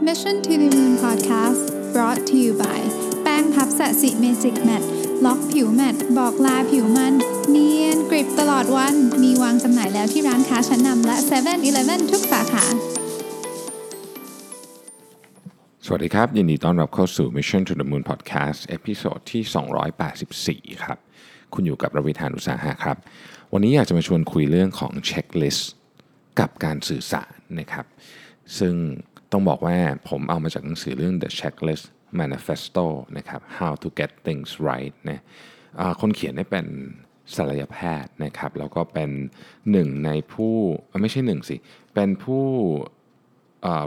[0.00, 2.80] Mission to the Moon Podcast brought to you by
[3.22, 4.82] แป้งพัฟศศิ Magic Matte
[5.24, 7.14] ล็อกผิว matte บอกลาผิวมัน
[7.50, 12.64] เนียนกริบตลอดวัน มีวางจำหน่ายแล้วที่ร้านค้าชั้นนำและ7 e เ e ่ e อทุกสาขา
[15.84, 19.42] สวัสดีครับ ยินดีต้อนรับเข้าสู่ Mission to the Moon Podcast episode ที่
[20.72, 20.98] 284 ครับ
[21.54, 22.96] คุณอยู่กับรวิศ หาญอุตสาหะครับ
[23.52, 25.72] วันนี้อยากจะมาชวนคุยเรื่องของ checklist
[26.40, 27.86] กับการสื่อสารนะครับ
[28.60, 28.74] ซึ่ง
[29.32, 29.76] ต้องบอกว่า
[30.08, 31.86] ผมเอามาจากหนังสือเรื่อง The Checklist
[32.20, 35.22] Manifesto นะครับ How to Get Things Right นะ
[35.80, 36.66] อ่คนเขียนได้เป็น
[37.36, 39.10] ศัลยแพทย์นะครับ แล้วก็เป็น
[39.70, 40.54] หนึ่งในผู้
[41.02, 41.56] ไม่ใช่หนึ่งสิ
[41.94, 42.46] เป็นผู้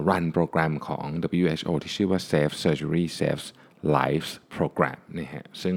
[0.10, 1.06] รันโปรแกรมของ
[1.42, 3.48] WHO ที่ชื่อว่า Safe Surgery Saves
[3.96, 5.76] Lives Program นะฮะซึ่ง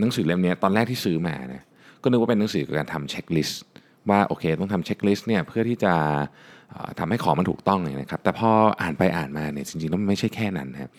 [0.00, 1.62] หนังสือเล่มนี้ตอนแรกที่ซื้อมานะ
[2.02, 3.62] ก็นึกว่าเป็นหนังสือเกี่ยวกับการทำ checklist
[4.10, 5.94] ว่าโอเคต้องทำ checklist เนี่ยเพื่อที่จะ
[6.98, 10.90] ทำให้ของมันถูกต้องเลยนะครับ แต่พออ่านไปอ่านมาเนี่ยจริงๆแล้วมันไม่ใช่แค่นั้นนะ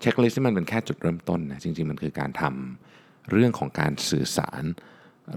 [0.00, 4.62] checklist นี่มันเป็นแค่จุดเริ่มต้นนะจริง ๆ มันคือการทำเรื่องของการสื่อสาร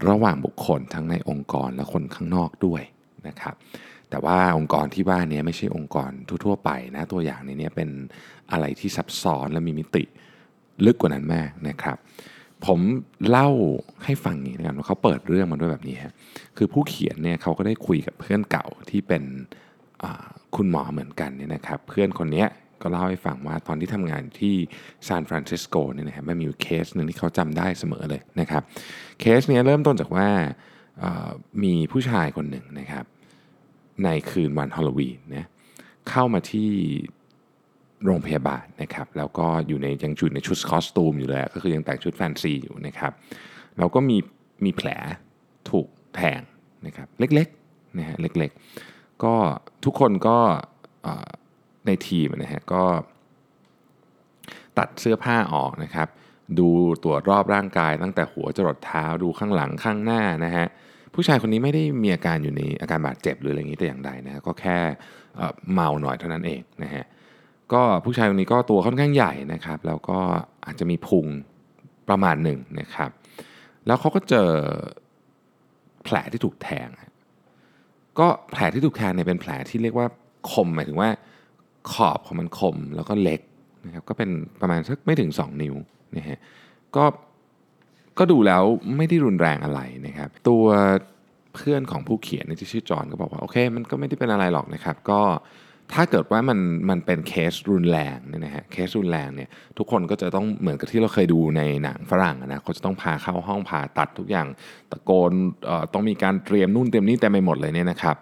[0.07, 2.81] ระหว่างบุคคลทั้งในองค์กรและคนข้างนอกด้วย
[3.27, 3.55] นะครับ
[4.09, 6.11] แต่ว่าองค์กรที่ว่านี้ไม่ใช่องค์กร
[6.45, 7.89] ทั่วๆไปนะตัวอย่างในนี้เป็น
[8.51, 10.03] อะไรที่ซับซ้อนและมีมิติ
[10.85, 11.97] ลึกกว่านั้นมากนะครับ
[12.65, 12.79] ผม
[13.29, 13.49] เล่า
[14.03, 16.13] ให้ฟังนี้นะครับว่าเขาเปิดเรื่องมาด้วยแบบนี้ฮะ
[16.57, 19.23] คือผู้เขียนเนี่ยเขาก็ได้คุยกับเพื่อนเก่าที่เป็น
[20.55, 22.45] คุณหมอเหมือนกันเนี่ยนะครับ เพื่อนคนนี้
[22.81, 24.55] ก็เล่าให้ฟังว่าตอนที่ทำงานที่
[25.07, 28.63] ซานฟรานซิสโกเนี่ยนะครับมันมีอยู่เคสหนึ่งที่เขาจำได้เสมอเลยนะครับ
[29.19, 30.27] เคสเนี้ยเริ่มต้นจากว่า
[31.63, 33.05] มีผู้ชายคนหนึ่งนะครับ
[34.03, 35.45] ในคืนวันฮอลลวีนนะ
[36.09, 36.69] เข้ามาที่
[38.05, 43.11] โรงพยาบาลนะครับ แล้วก็อยู่ในยังอยู่ในชุดคอสตูมอยู่เลยก็คือยังแต่งชุดแฟนซีอยู่นะครับ
[43.77, 44.17] แล้วก็มี
[44.65, 44.89] มีแผล
[45.69, 46.41] ถูกแทง
[46.85, 48.59] นะครับเล็กๆนะฮะเล็กๆ
[49.23, 49.35] ก็
[49.85, 50.37] ทุกคนก็
[51.85, 52.83] ในทีมนะฮะก็
[54.77, 56.07] ตัดเสื้อผ้าออกนะครับ
[56.59, 56.69] ดู
[57.03, 60.65] ตรวจรอบร่างกายตั้งแต่หัวจรดเท้าดูข้างหลังข้างหน้านะฮะ
[61.13, 64.77] ผู้ชายคนนี้ไม่ได้มีอาการอยู่ในอาการบาดเจ็บหรืออะไรอย่างนี้แต่อย่างใดนะฮะก็แค่
[65.71, 67.05] เมาหน่อยเท่านั้นเองนะฮะ
[67.73, 70.19] ก็ผู้ชายคนนี้ก็ตัวค่อนข้างใหญ่นะครับ แล้วก็
[70.65, 71.27] อาจจะมีพุง
[72.09, 73.09] ประมาณหนึ่งนะครับ
[73.85, 74.49] แล้วเขาก็เจอ
[76.03, 76.87] แผลที่ถูกแทง
[78.19, 80.07] ก็แผลที่ถูกแทงเนี่ยเป็นแผลที่เรียกว่า
[80.51, 81.09] คมหมายถึงว่า
[81.91, 83.41] ขอบของมันคมแล้วก็เล็ก
[83.85, 84.29] นะครับก็เป็น
[84.61, 85.75] ประมาณสักไม่ถึง 2 นิ้ว
[86.17, 86.39] นะฮะ
[86.95, 87.05] ก็
[88.19, 88.63] ก็ดูแล้ว
[88.97, 90.65] ไม่ได้รุนแรงอะไรนะครับ ตัว
[91.55, 95.21] เพื่อนของผู้เขียนที่ชื่อจอนก็บอกว่าโอเค มันก็ไม่ได้เป็นอะไรหรอกนะครับ ก็
[95.93, 96.59] ถ้าเกิดว่ามัน
[96.89, 104.47] มันเป็นเคสรุนแรงเนี่ยนะฮะเคสรุนแรงเนี่ยทุกคนก็จะต้องเหมือนกับที่เราเคยดูในหนังฝรั่งนะเขาจะต้องพาเข้าห้องผ่าตัดทุกอย่าง
[104.91, 105.31] ตะโกน
[105.65, 108.15] เอ่อต้องมีการเตรียมนู่นเตรียมนี่เต็มไปหมดเลยเนี่ยนะครับ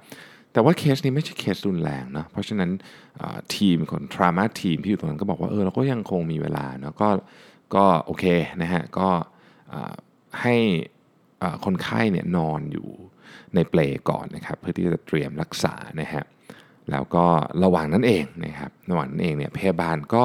[0.54, 2.72] แต่ว่าเคสนี้ไม่ใช่เคสรุนแรงเนาะเพราะฉะนั้น
[3.56, 7.10] ทีมของทรามาทีมที่อยู่ตรงนั้นก็บอกว่าเออเราก็ยังคงมีเวลาเนาะก็
[7.76, 8.26] ก็โอเค
[8.62, 9.10] นะฮะก็
[10.42, 10.56] ให้
[11.66, 12.88] คนไข้เนี่ยนอนอยู่
[13.56, 16.24] ในเปลก่อนนะครับเพื่อที่จะเตรียมรักษานะฮะ
[16.92, 17.26] แล้วก็
[17.64, 20.24] ระหว่างนั้นเองนะครับระหว่างนั้นเองเนี่ยพยาบาลก็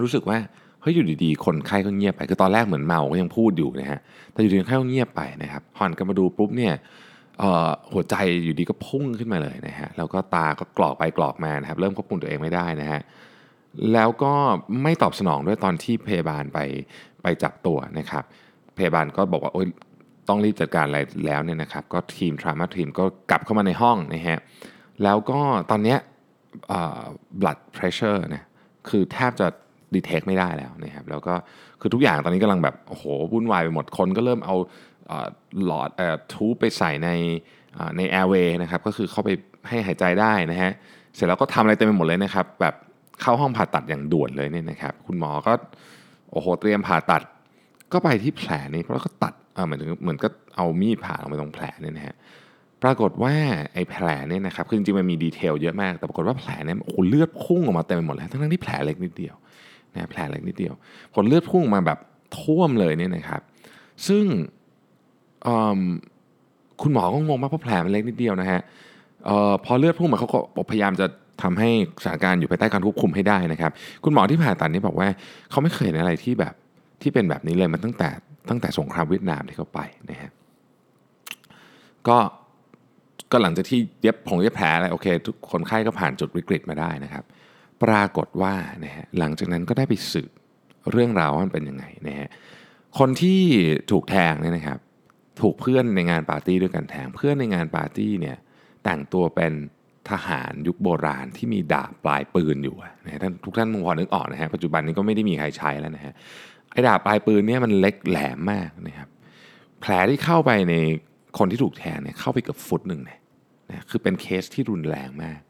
[0.00, 0.38] รู้สึกว่า
[0.80, 4.00] เฮ้ยอยู่ดีๆ คนไข้ก็เงียบไป คือตอนแรกเหมือนเมาก็ยังพูดอยู่นะฮะ
[4.32, 6.74] แต่อยู่ดีๆคนไข้ก็เงียบไปนะครับหันกลันมาดูปุ๊บเนี่ย
[7.92, 13.00] หัวใจอยู่ดีก็พุ่งขึ้นมาเลยนะฮะแล้วก็ตาก็กรอกไปกรอกมานะครับเริ่มควบคุมตัวเองไม่ได้นะฮะ
[13.92, 14.34] แล้วก็
[14.82, 16.58] ไม่ตอบสนองด้วยตอนที่พยาบาลไป
[17.22, 18.24] ไปจับตัวนะครับ
[18.78, 19.66] พยาบาลก็บอกว่าโอ๊ย
[20.28, 24.38] ต้องรีบจัดการอะไรแล้วเนี่ยนะครับก็ทีมทรามาทีมก็กลับเข้ามาในห้องนะฮะ
[25.02, 25.40] แล้วก็
[25.70, 25.98] ตอนเนี้ย
[27.40, 28.44] blood pressure เนี่ย
[28.88, 29.46] คือแทบจะ
[29.94, 31.34] detect ไม่ได้แล้วนะครับแล้วก็
[31.80, 34.56] คือทุกอย่างตอนนี้กำลังแบบโอ้โหวุ่นวายไปหมดคนก็เริ่มเอา
[35.64, 35.90] หลอด
[36.32, 37.10] ทูบไปใส่ใน
[37.74, 39.30] เอ่อใน airway นะครับก็คือเข้าไป
[39.68, 40.72] ให้หายใจได้นะฮะ
[41.14, 42.74] เสร็จแล้วก็ทำอะไรเต็มไปหมดเลยนะครับแบบ
[43.20, 45.52] เข้าห้องผ่าตัดอย่างด่วนเลยเนี่ยนะครับคุณหมอก็
[46.30, 47.22] โอ้โหเตรียมผ่าตัด
[47.92, 52.14] ก็ไปที่แผลนี้แล้วก็ตัด เออเหมือนเหมือนก็เอามีดผ่าลงไปตรงแผลเนี่ยนะฮะ
[52.82, 53.34] ปรากฏว่า
[53.74, 59.34] ไอ้แผลเนี่ยนะครับคือจริงๆมันมีดีเทลเยอะมาก แต่ปรากฏว่าแผลเนี่ยโอ้โหเลือดพุ่งออกมาเต็มไปหมดเลยทั้งที่แผลเล็กนิดเดียว
[59.94, 60.74] นะแผลเล็กนิดเดียว
[61.14, 61.98] ผลเลือดพุ่งออกมาแบบ
[62.38, 63.42] ท่วมเลยเนี่ยนะครับ
[64.08, 64.24] ซึ่ง
[66.82, 68.60] คุณหมอก็งงมากเพราะแผลมันเล็กนิดเดียวนะฮะ
[69.28, 70.38] ออพอเลือดพุ่งมาเขาก็
[70.70, 71.06] พยายามจะ
[71.42, 71.70] ทำให้
[72.02, 73.72] สถานการณ์อยู่ภายใต้การควบคุมให้ได้นะครับ
[74.04, 75.08] คุณหมอที่ผ่าตัดนี่บอกว่า
[75.50, 76.54] เขาไม่เคยเห็นอะไรที่แบบ
[77.02, 78.10] ที่เป็นแบบนี้เลยมันตั้งแต่
[78.52, 80.30] ตั้งแต่สงครามเวียดนามที่เขาไปนะฮะ
[82.08, 82.18] ก็
[83.32, 87.24] ก็หลังจากที่เย็บผงเย็บแผลอะไรโอเค ทุกคนไข้ก็ผ่านจุดวิกฤตมาได้นะครับ
[87.82, 88.54] ปรากฏว่า
[88.84, 90.30] นะฮะหลังจากนั้นก็ได้ไปสืบ
[90.90, 92.28] เรื่องราวว่ามันเป็นยังไงนะฮะ
[92.98, 93.40] คนที่
[93.90, 94.78] ถูกแทงเนี่ยนะครับ
[95.40, 98.36] ถูกเพื่อนในงานปาร์ตี้ด้วยกันแทงเพื่อนในงานปาร์ตี้เนี่ย
[98.84, 99.52] แต่งตัวเป็น
[100.10, 106.14] ทหารยุคโบราณที่มีดาบปลายปืนอยู่นะท่านทุกท่านคงพอนึกออกนะฮะปัจจุบันนี้ก็ไม่ได้มีใครใช้แล้วนะฮะ
[106.72, 109.08] ไอ้ดาบปลายปืนเนี่ยมันเล็กแหลมมากนะครับ
[109.80, 110.74] แผลที่เข้าไปใน
[111.38, 113.20] คนที่ถูกแทงเนี่ยเข้าไปเกือบฟุตหนึ่งเนี่ย
[113.70, 115.40] นะคือเป็นเคสที่รุนแรงมาก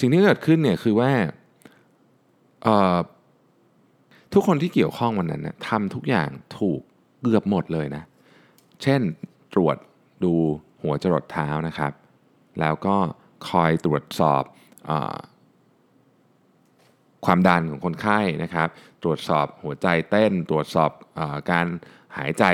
[0.00, 1.10] สิ่งที่เกิดขึ้นเนี่ยคือว่า
[4.32, 6.80] ทุกคนที่เกี่ยวข้องวันนั้นนะทำทุกอย่างถูก
[7.22, 8.02] เกือบหมดเลยนะ
[8.82, 9.00] เช่น
[9.54, 9.76] ตรวจ
[10.24, 10.32] ดู
[10.82, 11.92] หัวจรดเท้านะครับ
[12.60, 12.96] แล้วก็
[13.48, 14.42] คอยตรวจสอบ
[14.90, 14.92] อ
[17.24, 18.68] ความดันของคนไข้นะครับ
[19.04, 21.20] ตรวจสอบหัวใจเต้น ตรวจสอบอ
[21.50, 21.66] การ
[22.16, 22.44] หายใจ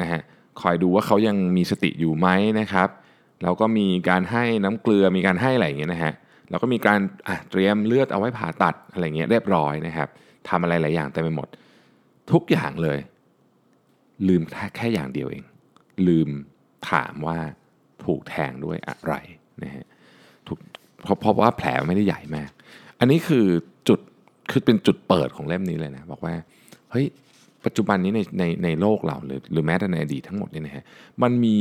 [0.00, 0.20] นะฮะ
[0.60, 2.28] คอยดูว่าเขายังมีสติอยู่ไหม
[2.60, 2.88] นะครับ
[3.42, 6.14] แล้วก็มีการให้น้ำเกลือมีการให้อะไรอย่างเงี้ยนะฮะ
[6.50, 7.00] แล้วก็มีการ
[7.50, 10.08] เตรียมเลือดเอาไว้ผ่าตัดอะไรเงี้ยเรียบร้อยนะครับ
[10.48, 11.48] ทำอะไรหลายอย่างเต็มไปหมด
[12.32, 12.98] ทุกอย่างเลย
[14.28, 14.42] ลืม
[14.76, 15.44] แค่อย่างเดียวเอง
[16.08, 16.28] ลืม
[16.90, 17.38] ถามว่า
[18.04, 19.14] ถูกแทงด้วยอะไร
[19.62, 19.84] นะฮะ
[20.46, 20.58] ถูก
[21.02, 22.50] เพราะเพราะว่าแผลไม่ได้ใหญ่มาก
[22.98, 23.46] อันนี้คือ
[23.88, 24.00] จุด
[24.50, 26.34] คือเป็นจุดเปิดของเล่มนี้เลยนะบอกว่า
[26.90, 27.06] เฮ้ย
[27.64, 30.84] ปัจจุบันนี้ในในในโลกเราหรือหรือแม้แต่ในอดีตทั้งหมดเนี่ยนะฮะ
[31.22, 31.58] มันมี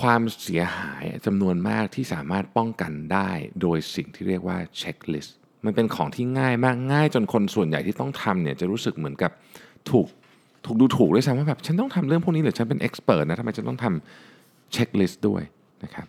[0.00, 3.30] ความเสียหายจำนวนมากที่สามารถป้องกันได้
[3.60, 9.30] โดยสิ่งที่เรียกว่าเช็คลิสต์มันเป็นของที่ง่ายมากง่ายจนคนส่วนใหญ่ที่ต้องทำเนี่ยจะรู้สึกเหมือนกับ
[9.90, 10.06] ถูก
[10.64, 15.42] ถูกดูถูกด้วยซ้ำว่าแบบฉันต้องทำเรื่องพวกนี้หรือฉันเป็นเอ็กซ์เพรสนะทำไมฉันต้องทำเช็คลิสต์ด้วย
[15.84, 16.06] นะครับ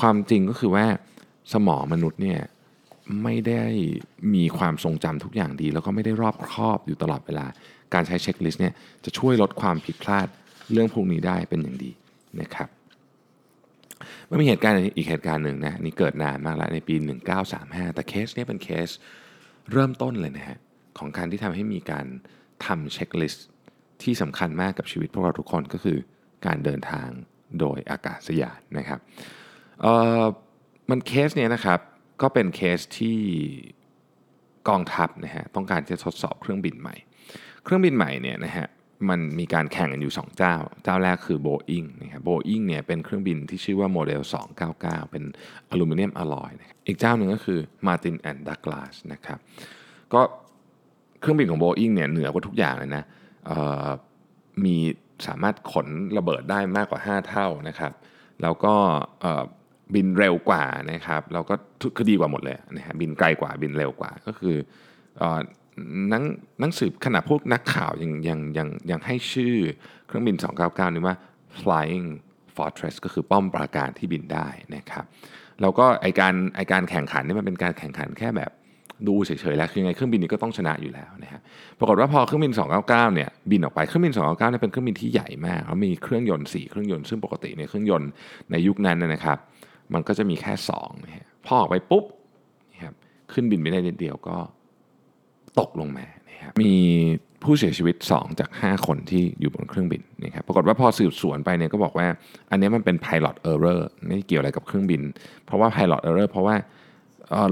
[0.00, 0.84] ความจริงก็คือว่า
[1.52, 2.40] สมองมนุษย์เนี่ย
[3.22, 3.64] ไม่ได้
[4.34, 7.46] มีความทรงจำทุกอย่างดี แล้วก็ไม่ได้รอบครอบอยู่ตลอดเวลา
[7.94, 8.74] การใช้เช็คลิสต์เนี่ย
[9.04, 10.26] จะช่วยลดความผิดพลาด
[10.72, 11.90] เรื่องพวกนี้ได้เป็นอย่างดี
[12.40, 12.68] นะครับ
[14.28, 16.94] มันมีเหตุการณ์อีกเหตุการณ์หนึ่งนะนี่เกิดนานมากแล้วในปี
[17.44, 18.88] 1935 แต่เคสนี้เป็นเคส
[19.72, 20.58] เริ่มต้นเลยนะฮะ
[20.98, 22.06] ของการที่ทำให้มีการ
[22.66, 23.46] ทำเช็คลิสต์
[24.02, 25.98] ที่สำคัญมากกับชีวิตพวกเราทุกคนก็คือ
[26.46, 27.08] การเดินทาง
[27.60, 29.00] โดยอากาศยานนะครับ
[30.90, 31.80] มันเคสเนี้ยนะครับ
[32.22, 33.18] ก็เป็นเคสที่
[34.68, 36.96] กองทัพนะฮะต้องการจะทดสอบเครื่องบินใหม่
[37.64, 38.66] เครื่องบินใหม่เนี่ยนะฮะ
[39.08, 40.54] มันมีการแข่งกันอยู่ 2 เจ้า
[40.84, 44.20] เจ้าแรกคือ Boeing นะครับ Boeing เนี่ยเป็นเครื่องบินที่ชื่อว่าโมเดล
[44.66, 45.24] 299 เป็น
[45.70, 49.38] อลูมิเนียมอลลอยนะอีกเจ้าหนึ่งก็คือ Martin and Douglas นะครับ
[50.14, 50.20] ก็
[51.20, 53.04] เครื่องบินของ Boeing เนี่ยเหนือกว่าทุกอย่างเลยนะ
[54.64, 54.76] มี
[55.26, 57.92] สามารถขนระเบิดได้มากกว่า 5 เท่านะครับ
[58.42, 58.74] แล้วก็
[59.94, 61.54] บินเร็วกว่านะครับแล้วก็
[61.96, 64.56] คือดีกว่าหมดเลยนะฮะบินไกลกว่าบินเร็วกว่าก็คือ
[66.12, 66.24] นัง
[66.62, 69.56] นังสืบขณะพวกนักข่าวยังยังยังยังให้ชื่อ
[70.06, 71.16] เครื่องบิน 299 นี้ว่า
[71.60, 72.08] flying
[72.56, 75.04] fortress ก็คือป้อมปราการที่บินได้นะครับ
[75.60, 78.50] แล้วก็ไอการไอการแข่งขันนี่มันเป็นการแข่งขันแค่แบบ
[79.08, 81.40] ดูเฉยๆแล้วคือไงเครื่องบินนี้ก็ต้องชนะอยู่แล้วนะฮะ
[81.78, 88.10] ปรากฏว่าพอเครื่องบิน 299 เนี่ยบินออกไปเครื่องบิน 299 เนี่ยเป็นเครื่องบินที่ใหญ่มากแล้วมีเครื่องยนต์4เครื่องยนต์ซึ่งปกติเนี่ยเครื่องยนต์
[88.50, 89.38] ในยุคนั้นนะครับ
[89.94, 92.04] มันก็จะมีแค่2นะฮะพอออกไปปุ๊บ
[92.72, 92.94] นะครับ
[93.32, 94.36] ขึ้นบินไม่ได้นิดเดียวก็
[95.60, 96.74] ตกลงมานะครับมี
[97.42, 102.06] ผู้เสียชีวิต 2 จาก 5 คนที่อยู่บนเครื่องบินนะครับปรากฏว่าพอสืบสวนไปเนี่ยก็บอกว่า
[102.50, 105.02] อันนี้มันเป็น pilot error ไม่เกี่ยวอะไรกับเครื่องบิน
[105.44, 106.56] เพราะว่า pilot error เพราะว่า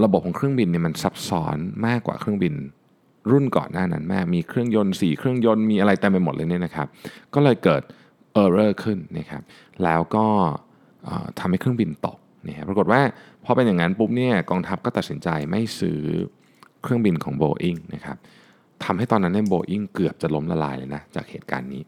[0.04, 1.56] ระบบของเครื่องบินเนี่ยมันซับซ้อน
[1.87, 2.54] มากกว่าเครื่องบิน
[3.30, 6.87] รุ่นก่อนหน้านั้นมาก มีเครื่องยนต์ 4 เครื่องยนต์มีอะไรเต็มไปหมดเลยเนี่ยนะครับ
[7.34, 7.82] ก็เลยเกิด
[8.42, 9.42] error ขึ้นนะครับ
[9.84, 10.26] แล้วก็
[11.38, 12.19] ทำให้เครื่องบินตก
[12.49, 13.00] นี่ยปรากฏว่า
[13.44, 16.00] พอเป็นอย่างนั้นปุ๊บเนี่ยกองทัพก็ตัดสินใจไม่ซื้อ
[16.83, 18.16] เครื่องบินของ Boeing นะครับ
[18.85, 21.83] ทำให้ตอนนั้นเนี่ยโบอิงเกือบจะล้มละลายเลยนะจากเหตุการณ์นี้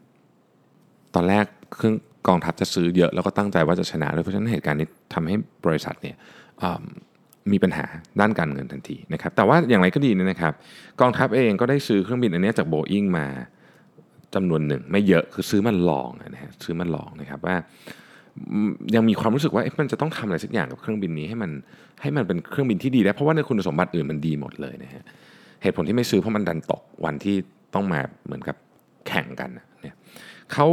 [1.14, 1.94] ตอนแรกเครื่อง
[2.28, 6.16] กองทัพจะซื้อเยอะแล้วก็ตั้งใจว่าจะชนะด้วยเพราะฉะนั้นเหตุการณ์นี้ทำให้บริษัทเนี่ย
[7.52, 7.86] มีปัญหา
[8.20, 10.52] ด้านการเงินทันทีนะครับแต่ว่าอย่างไรก็ดีเนี่ยนะครับ
[11.00, 13.26] กองทัพเองก็ได้ซื้อเครื่องบินอันนี้จากโบอิงมา
[14.34, 17.56] จำนวนหนึ่งไม่เยอะคือซื้อมันลองนะฮะซื้อมันลองนะครับว่า
[18.94, 21.50] ยังมีความรู้สึกว่ามันจะต้องทำอะไรสักอย่างกับเครื่องบินนี้ให้มัน
[22.02, 25.04] ให้มันเป็นเครื่องบินที่ดีได้เพราะว่าในคุณสมบัติอื่นมันดีหมดเลยนะฮะ
[25.62, 27.36] เหตุผลที่ไม่ซื้อเพราะมันดันตกวันที่
[27.74, 28.56] ต้องมาเหมือนกับ
[29.08, 29.50] แข่งกัน
[29.82, 29.94] เนี่ย
[30.52, 30.66] เขา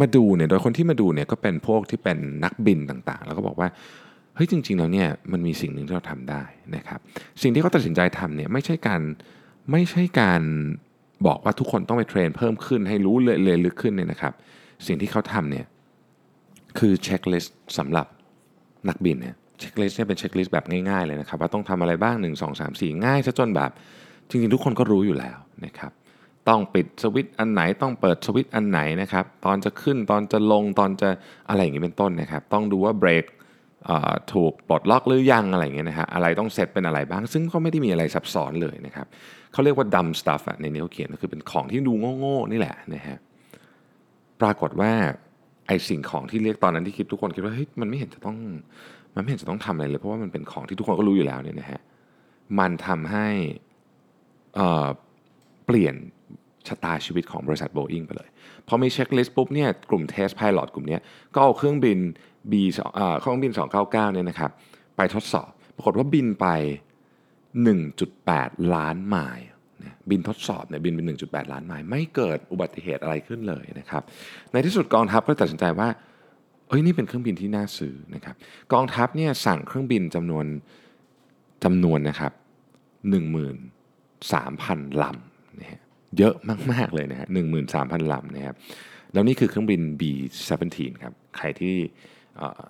[0.00, 3.68] มาดูเนี่ยโดยคนที่มาดูเนี่ยก็เป็นพวกที่เป็นนักบินต่างๆ แล้วก็บอกว่า
[4.34, 6.42] เฮ้ยจริงๆแล้วเนี่ยมันมีสิ่งหนึ่งที่เราทำได้
[6.76, 7.00] นะครับ
[7.42, 9.00] สิ่งที่เขาตัดสินใจทำเนี่ยไม่ใช่การ
[9.72, 10.42] ไม่ใช่การ
[11.26, 14.32] บอกว่าทุกคนต้องไป train เพิ่มขึ้นให้รู้เลยเลยลึกขึ้นเนี่ยนะครับ
[14.86, 15.66] สิ่งที่เขาทำเนี่ย
[16.78, 18.06] คือ checklist สำหรับ
[18.88, 23.70] นักบินเนี่ย checklist เนี่ยเป็น checklist แบบง่ายๆเลยนะครับว่าต้องทำอะไรบ้าง 1 2 3 4 ง่ายซะจนแบบ
[24.28, 25.92] จริงๆทุกคนก็รู้อยู่แล้วนะครับ
[26.48, 31.08] ต้องปิดสวิตช์อันไหนต้องเปิดสวิตช์อันไหนนะครับตอนจะขึ้นตอนจะลงตอนจะ
[31.48, 33.24] อะไรอย่างนี้เป็นต้นนะครับต้องดูว่าเบรก
[34.32, 39.06] ถูกปลดล็อกหรือยังอะไรอย่างเงี้ยนะฮะอะไรต้องเซตเป็นอะไรบ้าง ซึ่งก็ไม่ได้มีอะไรซับซ้อนเลยนะครับ
[39.52, 43.18] เขาเรียกว่า dumb stuff ในนี้เขาเขียนก็คือเป็นของที่ดูโง่ๆนี่แหละนะฮะ
[44.40, 44.92] ปรากฏว่า
[45.68, 48.36] ไอสิ่งของที่เรียกตอนนั้นที่คิดทุกคนคิดว่าเฮ้ยมันไม่เห็นจะต้อง
[49.14, 51.80] มันไม่เห็นจะต้องทำอะไรเลย เพราะว่ามันเป็นของที่ทุกคนก็รู้อยู่แล้วเนี่ยนะฮะ
[52.58, 53.26] มันทำให้
[54.54, 54.88] เอ่อ
[55.66, 55.94] เปลี่ยน
[56.68, 58.28] ชะตาชีวิตของบริษัท Boeing ไปเลย
[58.68, 60.98] พอมีเช็คลิสต์ปุ๊บเนี่ยกลุ่ม Test Pilot กลุ่มนี้
[61.34, 61.98] ก็เอาเครื่องบิน
[62.50, 62.52] B
[62.94, 64.50] เอ่อเครื่องบิน 299 เนี่ยนะครับ
[64.96, 66.46] ไปทดสอบ ปรากฏว่าบินไป
[67.58, 69.46] 1.8 ล้านไมล์
[70.10, 74.02] บินทดสอบเนี่ยบินเป็น 1.8 ล้านไมล์ไม่เกิดอุบัติเหตุอะไรขึ้นเลยนะครับ
[74.52, 75.88] ในที่สุดกองทัพก็ตัดสินใจว่า
[76.68, 78.34] เอ้ยนี่เป็นเครื่องบินที่น่าซื้อนะครับ
[78.72, 80.46] กองทัพเนี่ยสั่งเครื่องบินจำนวน
[81.64, 82.32] จำนวนนะครับ
[83.08, 85.80] 13,000ลำนะฮะ
[86.18, 86.34] เยอะ
[86.72, 87.28] มาก ๆ เลยนะฮะ
[87.68, 88.56] 13,000ลำนะครับ
[89.12, 91.76] แล้วนี่คือเครื่องบิน B-17 ครับ ใครที่
[92.36, 92.62] เอ่อ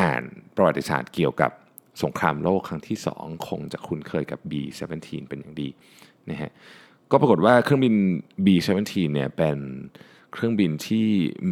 [0.00, 0.22] อ่าน
[0.56, 1.50] ประวัติศาสตร์เกี่ยวกับ
[2.02, 5.68] สงครามโลกครั้งที่ 2 คงจะคุ้นเคยกับ B-17 เป็นอย่างดี
[6.30, 6.50] นะฮะ
[7.10, 7.94] ก็ปรากฏว่าเครื่องบิน
[8.44, 9.58] B-17 เนี่ยเป็น
[10.32, 11.06] เครื่องบินที่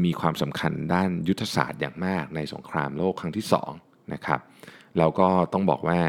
[0.05, 3.47] มีความสำคัญด้านยุทธศาสตร์อย่างมากในสงครามโลกครั้งที่
[3.79, 4.41] 2นะครับ
[4.99, 6.01] แล้วก็ต้องบอกว่า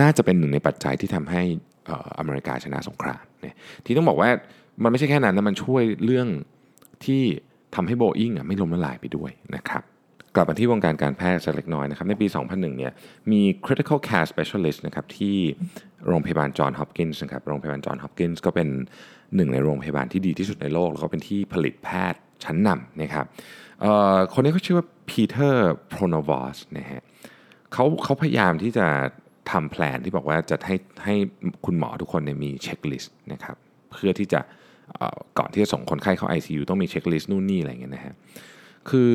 [0.00, 1.42] น่าจะเป็นหนึ่งในปัจจัยที่ทำให้
[1.86, 4.30] เอ่ออเมริกาชนะสงครามเนี่ยที่ต้องบอกว่า
[4.82, 6.28] มันไม่ใช่แค่นั้นนะมันช่วยเรื่อง
[7.04, 7.22] ที่
[7.74, 9.82] ทำให้โบอิงอะไม่ล้มละลายไปด้วยนะครับ
[10.34, 12.92] กลับมาที่วงการการแพทย์สักเล็กน้อยนะครับในปี 2001เนี่ย
[13.32, 15.36] มี critical care specialist นะครับที่
[16.06, 18.68] โรงพยาบาลจอห์นฮอปกินส์นะครับโรงพยาบาลจอห์นฮอปกินส์ก็เป็น
[19.36, 23.26] หนึ่งในโรงพยาบาลที่ดีที่สุดในโลก แล้วก็เป็นที่ผลิตแพทย์ชั้นนำนะครับ
[24.32, 27.02] คนนี้เขาชื่อว่าพีเตอร์โพรโนวอสนะฮะ
[27.72, 28.86] เขาเขาพยายามที่จะ
[29.50, 31.14] ทำแผนที่บอกว่าจะให้ให้
[31.66, 33.56] คุณหมอทุกคนเนี่ยมี checklist นะครับ
[33.92, 34.40] เพื่อที่จะ
[35.38, 38.14] ก่อนที่จะส่งคนไข้เข้า ICU ต้องมี checklist นู่นนี่อะไรอย่างเงี้ยนะฮะ
[38.90, 39.14] คือ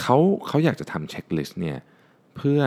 [0.00, 1.76] เขาเขาอยากจะทำเช็คลิสต์เนี่ย
[2.36, 2.60] เพื่อ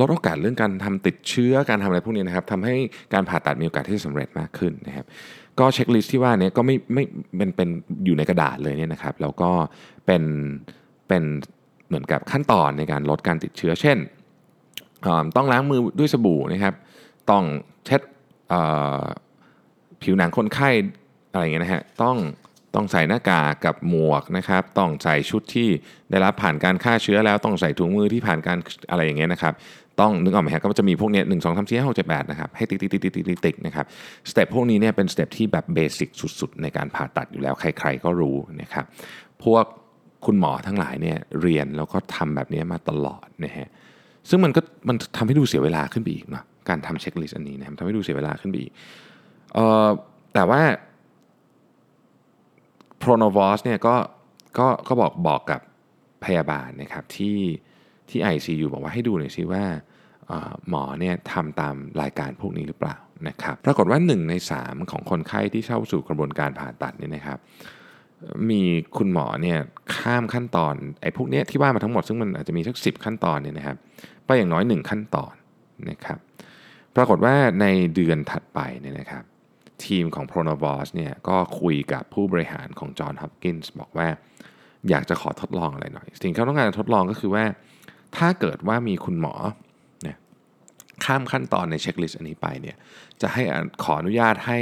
[0.00, 2.76] ลดโอกาสเรื่องการทำติดเชื้อการทำอะไรพวกนี้นะครับทำให้
[3.14, 5.06] การผ่าตัดมีโอกาสที่จะสำเร็จมากขึ้นนะครับ
[5.58, 7.04] ก็เช็คลิสต์ที่ว่านี้ก็ไม่ไม่
[7.36, 7.68] เป็นเป็น
[8.04, 9.50] อยู่ในกระดาษเลยเนี่ยนะครับ แล้วก็
[10.06, 10.22] เป็น
[11.08, 11.22] เป็น
[11.88, 13.98] เหมือนกับขั้นตอนในการลดการติดเชื้อ เช่น
[15.36, 16.74] ต้องล้างมือด้วยสบู่นะครับ
[17.30, 17.44] ต้อง
[17.84, 18.00] เช็ด
[20.02, 20.70] ผิวหนังคนไข้
[21.32, 22.16] อะไรเงี้ยนะฮะต้อง
[22.74, 25.68] ต้องใส่หน้ากากกับหมวกนะครับ ต้องใส่ชุดที่
[26.10, 28.58] ได้รับผ่านการฆ่าเชื้อแล้ว ต้องใส่ถุงมือที่ผ่านการ
[28.90, 29.54] อะไรอย่างเงี้ยนะครับ
[30.00, 33.86] ต้องนึกออกไหมฮะก็จะมีพวกเนี้ยหนึ่งสองสามสี่ห้าหกเจ็ดแปดนะครับ ให้ติ๊กติ๊กติ๊กติ๊กติ๊กติ๊กนะครับ
[34.30, 36.08] step พวกนี้เนี่ยเป็น step ที่แบบ basic
[36.40, 38.84] สุดๆ ในการผ่าตัดอยู่แล้ว ใครๆก็รู้นะครับ
[39.44, 39.64] พวก
[40.26, 43.68] คุณหมอทั้งหลายเนี่ยเรียนแล้วก็ทำแบบนี้มาตลอดนะฮะ
[44.28, 48.72] ซึ่งมันก็มันทำให้ดูเสียเวลาขึ้นไปอีกเนาะ การทำ checklist อันนี้นะครับทำให้ดูเสียเวลาขึ้นไปอีก
[49.54, 49.88] เอ่อ
[50.34, 50.60] แต่ว่า
[53.02, 53.96] โ r รโนวอสเนี่ยก็
[54.58, 55.60] ก็ก็บอกบอกกับ
[56.24, 57.38] พยาบาลนะครับที่
[58.08, 59.64] ที่ ICU บอกว่าให้ดูหน่อยซิว่า
[60.68, 62.96] หมอเนี่ยทำตามรายการพวกนี้หรือเปล่า
[63.28, 67.38] นะครับปรากฏว่า 1 ใน 3 ของคนไข้ที่เข้าสู่กระบวนการผ่าตัดเนี่ยนะครับ
[68.50, 68.62] มี
[68.96, 69.58] คุณหมอเนี่ย
[69.96, 73.76] ข้ามขั้นตอนไอ้พวกเนี้ยที่ว่ามาทั้งหมดซึ่งมันอาจจะมีสักสิขั้นตอนเนี่ยนะครับ
[74.26, 75.34] ไปอย่างน้อย 1 ขั้นตอน
[75.90, 76.18] นะครับ
[76.96, 79.24] ปรากฏว่าในเดือนถัดไปเนี่ยนะครับ
[79.88, 84.08] ทีมของ p r o n o v o s เนี่ยก็คุยกับผู้บริหารของ John Hopkins บอกว่า
[84.90, 87.44] อยากจะขอทดลองอะไรหน่อย สิ่งที่เขาต้องการจะทดลองก็คือว่า
[88.16, 89.34] ถ้าเกิดว่ามีคุณหมอ
[90.02, 90.16] เนี่ย
[91.04, 92.76] ข้ามขั้นตอนในเช็คลิสต์อันนี้ไปเนี่ย
[93.22, 93.42] จะให้
[93.82, 94.58] ขออนุญาตให้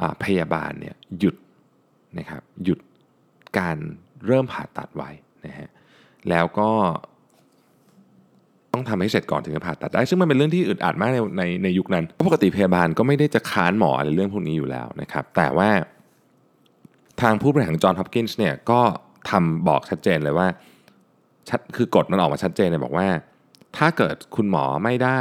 [0.00, 1.36] อาพยาบาลเนี่ยหยุด
[2.18, 2.80] นะครับหยุด
[3.58, 3.76] การ
[4.26, 5.10] เริ่มผ่าตัดไว้
[5.46, 5.68] นะฮะ
[6.30, 6.70] แล้วก็
[8.72, 15.70] ต้องทำให้เสร็จก่อนถึงจะผ่าตัดได้ ซึ่งมันเป็นเรื่องที่อึดอัดมากในในในยุคนั้นเพราะปกติพยาบาลก็ไม่ได้จะค้านหมออะไรเรื่องพวกนี้อยู่แล้วนะครับ แต่ว่า
[17.20, 18.80] ทางผู้บริหารจอห์นฮอปกินส์เนี่ยก็
[19.30, 20.48] ทำบอกชัดเจนเลยว่า
[21.48, 23.08] ชัดคือกฎมันออกมาชัดเจนเลยบอกว่า
[23.76, 25.20] ถ้าเกิดคุณหมอไม่ได้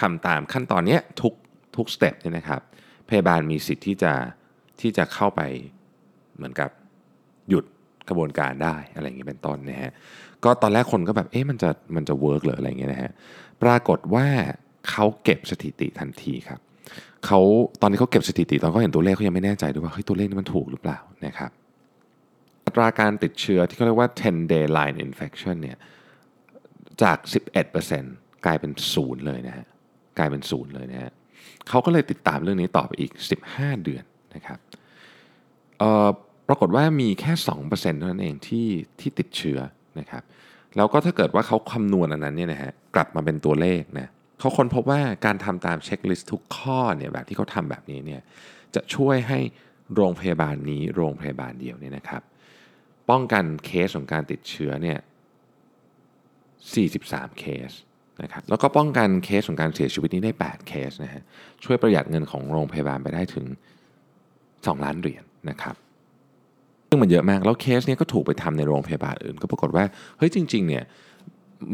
[0.00, 1.34] ทำตามขั้นตอนเนี้ยทุก
[1.76, 2.60] ทุกสเต็ปเนี่ยนะครับ
[3.08, 4.12] พยาบาลมีสิทธิ์ที่จะ
[4.80, 5.40] ที่จะเข้าไป
[6.36, 6.70] เหมือนกับ
[7.48, 7.64] หยุด
[8.08, 9.92] กระบวนการได้อะไรอย่างเงี้ยเป็นต้นนะฮะ
[10.44, 13.10] ก็ตอนแรกคนก็แบบเอ๊ะมันจะมันจะ work หรืออะไรเงี้ยนะฮะ
[13.62, 14.26] ปรากฏว่า
[14.90, 16.60] เขาเก็บสถิติทันทีครับ
[17.26, 17.40] เขา
[17.80, 21.50] ตอนนี้เขาเก็บสถิติตอนเขาเห็นตัวเลขเขายังไม่แน่ใจด้วยว่าเฮ้ยตัวเลขนี้มันถูกหรือเปล่านะครับ
[22.66, 25.78] อัตราการติดเชื้อที่เขาเรียกว่า 10 day line infection เนี่ย
[27.02, 27.18] จาก
[27.82, 29.66] 11%กลายเป็นศูนย์เลยนะฮะ
[30.18, 31.12] กลายเป็นศูนย์เลยนะฮะ
[31.68, 33.12] เขาก็เลยติดตามเรื่องนี้ต่อไปอีก
[33.48, 34.58] 15 เดือนนะครับ
[35.78, 36.08] เอ่อ
[36.48, 38.68] ปรากฏว่ามีแค่ 2%เท่านั้นเองที่
[39.00, 39.58] ที่ติดเชื้อ
[39.98, 40.22] นะครับ
[40.76, 44.08] แล้วก็ถ้าเกิดว่าเขาคำนวณอันนั้นเนี่ยนะฮะกลับมาเป็นตัวเลขนะ
[44.40, 48.20] เขาค้นพบว่าการทำตามเช็คลิสต์ทุกข้อเนี่ยแบบที่เขาทำแบบนี้เนี่ย
[48.74, 49.38] จะช่วยให้
[49.94, 52.22] โรงพยาบาลนี้โรงพยาบาลเดียวเนี่ยนะครับ
[53.10, 54.98] ป้องกันเคสของการติดเชื้อเนี่ย
[56.78, 57.70] 43 เคส
[58.22, 61.22] นะครับแล้วก็ป้องกันเคสของการเสียชีวิตนี้ได้ 8 เคสนะฮะ
[61.64, 63.46] ช่วยประหยัดเงินของโรงพยาบาลไปได้ถึง
[64.14, 65.76] 2 ล้านเหรียญนะครับ
[66.88, 69.84] ซึ่งมันเยอะมากแล้วเคสเนี้ยก็ถูกไปทำในโรงพยาบาลอื่น ก็ปรากฏว่า
[70.18, 70.84] เฮ้ยจริงๆเนี่ย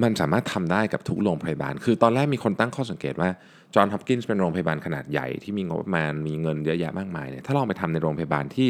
[0.02, 3.30] มันสามารถทำได้กับทุกโรงพยาบาล คือตอนแรกมีคนตั้งข้อสังเกตว่า
[3.74, 8.68] จอห์นฮอปกินส์เป็นโรงพยาบาลขนาดใหญ่ที่มีงบประมาณมีเงินเยอะแยะมากมายเนี่ยถ้าลองไปทำในโรงพยาบาลที่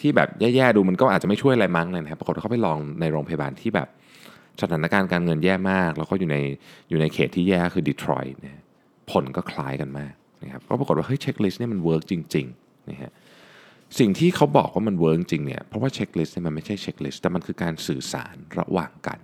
[0.00, 3.88] ที่แบบแย่ๆดูมันก็อาจจะไม่ช่วยอะไรมั้งเลยนะครับปรากฏเขาไปลองในโรงพยาบาลที่แบบ
[4.62, 6.36] สถานการณ์การเงินแย่มาก แล้วก็อยู่ใน
[6.88, 8.58] อยู่ในเขตที่แย่คือดีทรอยต์เนี่ย
[9.10, 10.12] ผลก็คล้ายกันมาก
[10.42, 13.12] นะครับก็ปรากฏว่าเฮ้ย checklist เนี่ยมัน work จริงๆนะฮะ
[13.98, 19.18] สิ่งที่เขาบอกว่ามัน work จริงเนี่ยเพราะว่า checklist เนี่ยมันไม่ใช่ checklist แต่มันคือการสื่อสารระหว่างกัน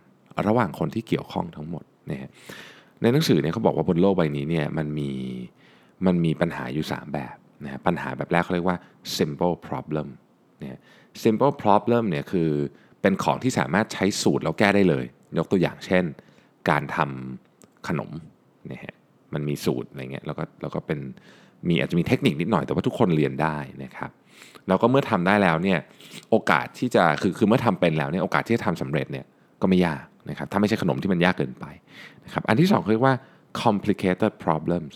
[0.47, 2.31] ระหว่างคนที่เกี่ยวข้องทั้งหมดนะฮะ
[3.03, 5.11] ในหนังสือเนี่ยเขาบอกว่าบนโลกใบนี้เนี่ยมันมี
[6.07, 8.79] มันมีปัญหาอยู่ 3 แบบนะฮะปัญหาแบบแรกเขาเรียกว่า
[9.19, 10.09] simple problem
[10.61, 10.79] เนี่ย
[11.25, 12.51] simple problem เนี่ยคือ
[13.03, 15.05] เป็นของที่สามารถใช้สูตรแล้วแก้ได้เลย
[15.39, 16.05] ยกตัวอย่างเช่น
[16.71, 18.11] การทำขนม
[18.73, 18.95] นะฮะ
[19.35, 20.99] มันมีสูตรอะไรเงี้ยแล้วก็แล้วก็เป็น
[21.69, 24.11] มีอาจจะมีเทคนิคนิดหน่อยแต่ว่าทุกคนเรียนได้นะครับ
[24.69, 25.79] แล้วก็เมื่อทำได้แล้วเนี่ย
[26.31, 29.27] โอกาสที่จะคือคือเมื่อทำเป็นแล้วเนี่ยโอกาสที่จะทำสำเร็จเนี่ย
[29.63, 31.65] ก็ไม่ยากนะครับถ้าไม่ใช่ขนมที่มันยากเกินไป
[32.25, 33.15] นะครับอันที่สองเรียกว่า
[33.63, 34.95] complicated problems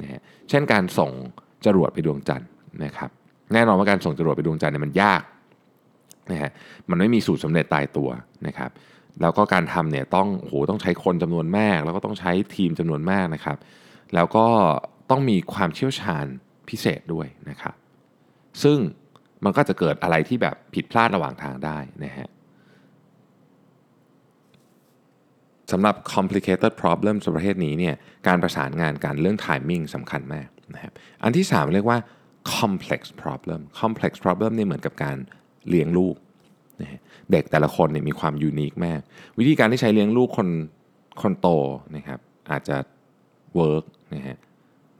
[0.00, 1.10] นะฮะเช่นการส่ง
[1.66, 2.48] จรวดไปดวงจันทร์
[2.84, 3.10] นะครับ
[3.52, 5.22] แน่นอนว่าการส่งจรวดไปดวงจันทร์เนี่ยมันยาก
[6.32, 6.50] นะฮะ
[6.90, 8.08] มันไม่มีสูตรสำเร็จตายตัว
[8.46, 8.70] นะครับ
[9.22, 13.56] แล้วก็การทำเนี่ยต้องโหต้องใช้คนจำนวนมาก แล้วก็ต้องใช้ทีมจำนวนมากนะครับ
[14.14, 14.46] แล้วก็
[15.10, 16.26] ต้องมีความเชี่ยวชาญ
[16.68, 17.74] พิเศษด้วยนะครับ
[18.62, 18.78] ซึ่ง
[19.44, 22.28] มันก็จะเกิดอะไรที่แบบผิดพลาดระหว่างทางได้นะฮะ
[25.72, 27.94] สำหรับ complicated problem ประเภทนี้เนี่ย
[28.26, 30.92] การประสานงานกันเรื่อง timing สำคัญมากนะครับ
[31.22, 31.98] อันที่ 3 เรียกว่า
[32.54, 35.16] complex problem complex problem นี่เหมือนกับการ
[35.68, 36.14] เลี้ยงลูก
[36.80, 37.00] นะฮะ
[37.32, 39.00] เด็กแต่ละคนเนี่ยมีความ unique มาก
[39.38, 40.48] วิธีการที่ใช้เลี้ยงลูกคน
[41.22, 41.48] คนโต
[41.96, 42.76] นะครับอาจจะ
[43.56, 44.36] work นะฮะ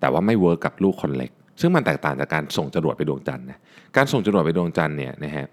[0.01, 1.31] แต่ว่าไม่ work กับลูกคนเล็ก
[1.61, 3.59] ซึ่งมันแตกต่างจากการส่งจรวดไปดวงจันทร์นะ
[3.97, 5.47] การส่งจรวดไปดวงจันทร์เนี่ยนะฮะ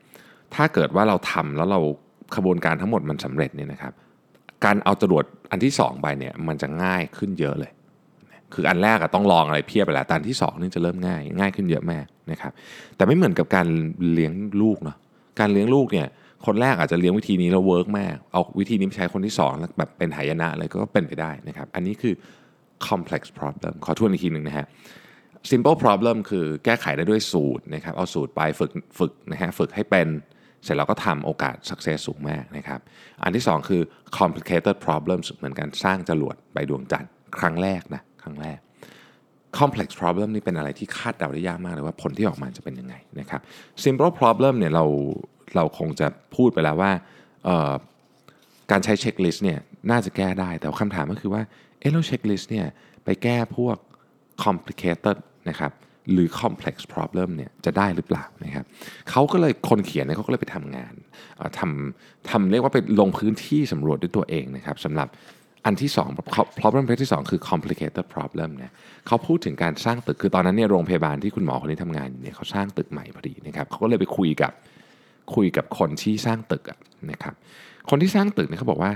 [0.56, 1.80] ถ้าเกิดว่าเราทำแล้วเรา
[2.36, 3.94] ขบวนการทั้งหมดมันสำเร็จเนี่ยนะครับ
[4.66, 7.72] การเอาจรวดอันที่ 2 ไปเนี่ยมันจะง่ายขึ้นเยอะเลย
[8.54, 12.52] คืออันแรกอะต้องลองอะไรเพียบไปแล้วแต่อันที่2นี่จะเริ่มง่ายง่ายขึ้นเยอะมากนะครับ
[12.96, 13.68] แต่ไม่เหมือนกับการ
[14.14, 14.98] เลี้ยงลูกเนาะ
[15.40, 16.08] การเลี้ยงลูกเนี่ย
[16.46, 22.14] คนแรกอาจจะเลี้ยงวิธีนี้แล้ว work มาก เอาวิธีนี้ไปใช้คนที่2แล้วแบบเป็นหายนะอะไรก็เป็นไปได้นะครับ อันนี้คือ
[22.88, 24.66] complex problem ขอทวนอีกทีหนึ่งนะฮะ
[25.52, 30.08] simple problem คือแก้ไขได้ด้วยสูตรนะครับเอาสูตรไปฝึกฝึกนะฮะฝึกให้เป็น
[30.64, 32.80] เสร็จแล้วก็ทำโอกาส success สูงมากนะครับ
[33.24, 33.82] อันที่ 2 คือ
[34.20, 38.60] complicated problems เหมือนกันสร้างจรวดไปดวงจันทร์ครั้งแรกนะครั้งแรก
[39.58, 43.42] complex problem นี่เป็นอะไรที่คาดเดาได้ยากมากเลยว่าผลที่ออกมาจะเป็นยังไงนะครับ
[43.84, 44.86] simple problem เนี่ยเรา
[45.56, 46.92] เราคงจะพูดไปแล้วว่า
[48.72, 49.60] การใช้ checklist เนี่ย
[49.92, 51.42] น่าจะแก้ได้แต่คำถามก็คือว่า
[51.80, 52.68] เออเรา checklist เนี่ย
[53.06, 53.78] ไปแก้พวก
[54.44, 55.18] complicated
[55.50, 55.72] นะครับ
[56.12, 58.66] หรือ complex problem เนี่ยจะได้หรือเปล่านะครับ
[59.10, 60.94] เขาก็เลยคนเขียนเนี่ยเขาก็เลยไปทำงาน
[61.60, 65.08] ทำทำเรียกว่าไปลงพื้นที่สำรวจด้วยตัวเองนะครับสำหรับ
[65.66, 65.92] อันที่
[66.30, 68.72] 2 problem ทที่ 2 คือ complicated problem เนี่ย
[69.08, 74.52] เขาพูดถึงการสร้างตึกคือตอนนั้นเนี่ยโรงพยาบาลที่คุณหมอคนนี้ทำงานอยู่เนี่ยเขาสร้างตึกใหม่พอดีนะครับเขาก็เลยไปคุยกับ
[75.36, 76.64] คุยกับคนที่สร้างตึก
[77.12, 77.34] นะครับ
[77.90, 78.92] คนที่สร้างตึกเนี่ยเขาบอกว่า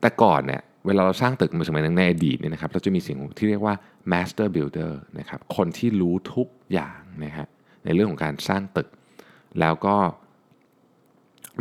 [0.00, 3.74] แต่ก่อนเนี่ย เวลาเราสร้างตึกเมื่อสมัยในอดีตเนี่ยนะครับเราจะมีสิ่งที่เรียกว่า
[4.12, 7.46] master builder นะครับคนที่รู้ทุกอย่างนะฮะ
[7.84, 8.88] ในเรื่องของการสร้างตึก
[9.60, 9.96] แล้วก็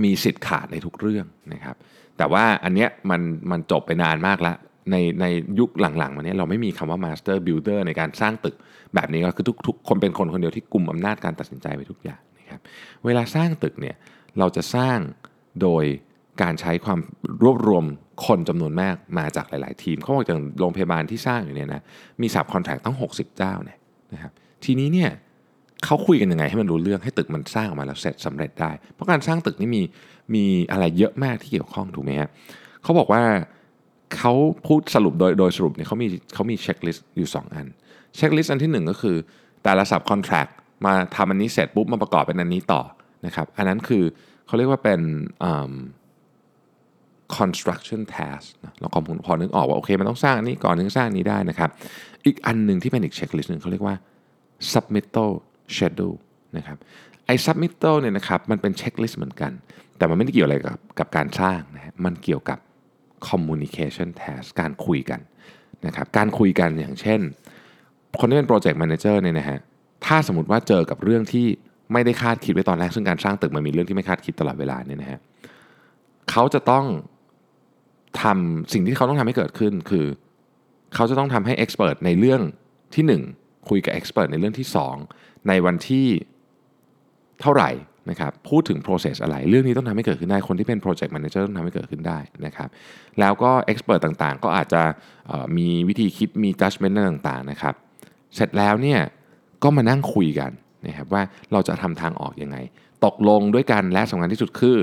[0.04, 1.76] มีสิทธิ์ขาดในทุกเรื่องนะครับ
[2.18, 4.58] แต่ว่าอันเนี้ยมันมันจบไปนานมากแล้ว
[4.92, 5.26] ในใน
[5.60, 8.56] ยุคหลังๆมานี้ยเราไม่มีคำว่า master builder ในการสร้างตึก
[8.96, 12.60] แบบนี้ก็คือทุกทุกคนเป็นคนคนเดียวที่กลุ่มอำนาจการตัดสินใจไปทุกอย่างนะครับ
[13.06, 13.96] เวลาสร้างตึกเนี่ย
[14.40, 14.98] เราจะสร้าง
[15.62, 15.86] โดย
[16.42, 17.00] การใช้ความ
[17.44, 17.86] รวบรวม
[18.26, 21.82] คนจำนวนมากมาจากหลาย ๆ ทีมเขาบอกอย่างโรงพยาบาลที่สร้างอยู่เนี่ยนะ
[22.22, 23.78] มี subcontract ตั้ง 60 เจ้าเนี่ย
[24.14, 24.32] นะครับ
[24.66, 25.10] ทีนี้เนี่ย
[25.86, 29.82] เขาคุยกันยังไงให้มันรู้เรื่องให้ตึกมันสร้างออกมาแล้วเสร็จสำเร็จได้ เพราะการสร้างตึกนี่มี
[30.36, 32.30] มีอะไรเยอะมากที่เกี่ยวข้องถูกไหมฮะ
[32.84, 33.24] เขาบอกว่า
[34.18, 34.34] เขา
[34.68, 37.68] พูดสรุปโดยโดยสรุปเนี่ยเขามีเขามี checklist อยู่ 2 อัน
[38.16, 39.16] checklist อันที่ 1 ก็คือ
[39.64, 40.46] แต่ละสับคอนแทค
[40.86, 42.82] มาทำอันนี้เสร็จปุ๊บมาประกอบเป็นอันนี้ต่อ
[43.26, 44.04] นะครับอันนั้นคือ
[44.48, 45.02] เขาเรียกว่าเป็น
[47.38, 48.88] construction task นะเรา
[49.26, 51.70] พอนึกออกว่าโอเคมันต้องสร้างอันนี้ก่อนถึงสร้างนี้ได้นะครับ
[52.26, 53.96] อีกอันหนึ่งที่เป็นอีกเช็คลิสต์หนึ่งเขาเรียกว่า
[54.74, 55.32] submittal
[55.76, 56.18] schedule
[56.58, 56.78] นะครับ
[57.26, 59.52] ไอ้ submittal เนี่ยนะครับมันเป็นเช็คลิสต์เหมือนกัน
[59.98, 62.60] แต่มันไม่ได้เกี่ยวอะไรกับกับการสร้างนะมันเกี่ยวกับ
[63.30, 65.20] communication task การคุยกัน
[65.86, 67.20] นะครับการคุยกันอย่างเช่น
[68.20, 69.60] คนที่เป็น project manager เนี่ยนะฮะ
[70.06, 71.48] ถ้าสมมติว่าเจอกับเรื่องที่
[71.94, 75.20] ไม่ได้คาดคิดไว้ตอนแรก ซึ่งการสร้างตึกมันมีเรื่องที่ไม่คาดคิดตลอดเวลาเนี่ยนะฮะ
[76.32, 76.86] เขาจะต้อง
[78.24, 80.06] ทำสิ่งที่เขาต้องทำให้เกิดขึ้นคือ
[80.96, 82.42] เขาจะต้องทำให้ expert ในเรื่อง
[82.96, 84.68] ที่ 1 คุยกับ expert ในเรื่องที่
[85.08, 86.08] 2 ในวันที่
[87.42, 87.72] เท่าไหร่
[88.10, 92.70] นะครับพูดถึง process อะไร เรื่องนี้ต้องทำให้เกิดขึ้นได้ คนที่เป็น project manager ต้องทำให้เกิดขึ้นได้นะครับ
[93.20, 94.82] แล้วก็ expert ต่างๆ ก็อาจจะ
[95.58, 97.74] มีวิธีคิดมี judgment ต่างๆนะครับ
[98.36, 99.00] เสร็จแล้วเนี่ย
[99.64, 100.52] ก็มานั่งคุยกัน
[100.88, 102.58] นะครับว่าเราจะทำทางออกยังไง
[103.06, 104.78] ตกลงด้วยกันและสำคัญที่สุดคือ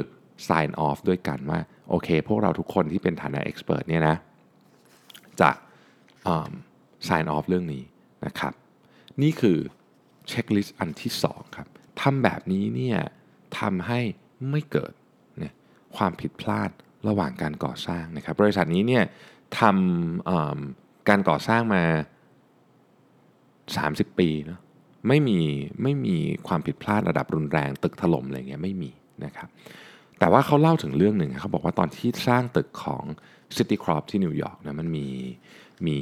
[0.48, 4.16] sign off ด้วยกันว่า โอเค พวกเราทุกคนที่เป็นฐานะ expert เนี่ยนะ
[5.40, 5.50] จะ
[7.08, 7.82] sign off เรื่องนี้
[8.26, 8.52] นะครับ
[9.22, 9.58] นี่คือ
[10.28, 11.68] เช็คลิสต์อันที่ 2 ครับ
[12.00, 12.98] ทำแบบนี้เนี่ย
[13.58, 14.00] ทำให้
[14.50, 14.92] ไม่เกิด
[15.38, 15.52] เนี่ย
[15.96, 16.70] ความผิดพลาด
[17.08, 19.04] ระหว่างการก่อสร้างนะครับ บริษัทนี้เนี่ย
[19.60, 21.82] ทำการก่อสร้างมา
[23.40, 24.60] 30 ปีเนาะ
[25.08, 25.38] ไม่มี
[25.82, 26.16] ไม่มี
[26.48, 28.90] ความผิดพลาดระดับรุนแรง ตึกถล่มอะไรเงี้ยไม่มี
[29.24, 29.48] นะครับ
[30.24, 33.04] แต่ว่าเขาเล่าถึงเรื่องหนึ่งเขาบอกว่าตอนที่สร้างตึกของ
[33.56, 35.06] City Crop ที่นิวยอร์กนะมันมี
[35.86, 35.96] มี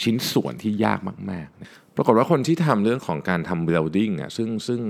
[0.00, 0.98] ชิ้นส่วนที่ยาก
[1.30, 4.82] มากๆ ปรากฏว่าคนที่ทำเรื่องของการทำ building อะซึ่งซึ่ง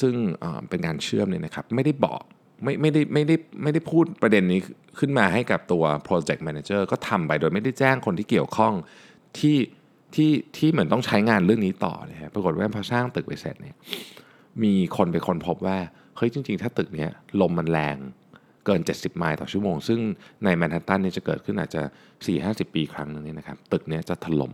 [0.00, 0.14] ซึ่ง
[0.68, 2.22] เป็นการเชื่อมเนี่ยนะครับไม่ได้บอก
[2.64, 4.60] ไม่ไม่ได้ไม่ได้ไม่ได้พูดประเด็นนี้
[4.98, 8.72] ขึ้นมาให้กับตัว project manager ก็ทำไปโดยไม่ได้แจ้งคนที่เกี่ยวข้อง
[9.38, 9.58] ที่
[10.14, 13.76] ที่ที่เหมือนต้องใช้งานเรื่องนี้ต่อเลยครับปรากฏว่าพอสร้างตึกไปเสร็จเนี่ย
[14.62, 15.78] มีคนไปคนพบว่า
[16.16, 17.96] เฮ้ยจริง ๆ ถ้าตึกเนี้ยลมมันแรง
[18.66, 20.00] เกิน 70 ไมล์ต่อชั่วโมง ซึ่ง
[20.44, 21.82] ในแมนฮัตตันเนี่ยจะเกิดขึ้นอาจจะ
[22.28, 24.52] 4-50 ปีครั้งนึงเนี่ยนะครับตึกเนี้ยจะถล่ม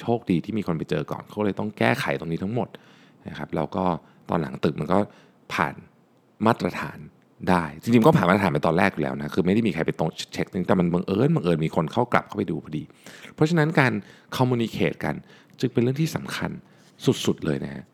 [0.00, 2.68] โชคดีที่มีคนไปเจอก่อนเขาเลยต้องแก้ไขตรงนี้ทั้งหมด
[3.28, 3.84] นะครับแล้วก็
[4.28, 4.98] ตอนหลังตึกมันก็
[5.54, 5.74] ผ่าน
[6.46, 6.98] มาตรฐาน
[7.48, 12.82] ได้ จริงๆก็ผ่านมาตรฐานไปตอนแรกอยู่แล้วนะคือไม่ได้มีใครไปตรงเช็คแต่มันบังเอิญบังเอิญมีคนเข้ากลับเข้าไปดูพอดี
[13.34, 13.92] เพราะฉะนั้นการ
[14.36, 15.14] คอมมูนิเคตกัน
[15.60, 16.50] จึงเป็นเรื่องที่สำคัญ
[17.26, 17.84] สุดๆเลยนะฮะ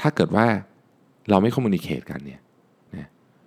[0.00, 0.46] ถ้าเกิดว่า
[1.30, 2.40] เราไม่คอมมูนิเคตกันเนี่ย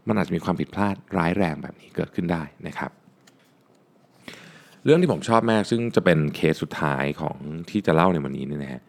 [0.08, 2.92] มันอาจจะมีความผิดพลาดร้ายแรงแบบนี้เกิดขึ้นได้นะครับ
[4.86, 7.38] เรื่องที่ผมชอบมากซึ่งจะเป็นเคสสุดท้ายของ
[7.70, 8.82] ที่จะเล่าในวันนี้นี่นะฮะ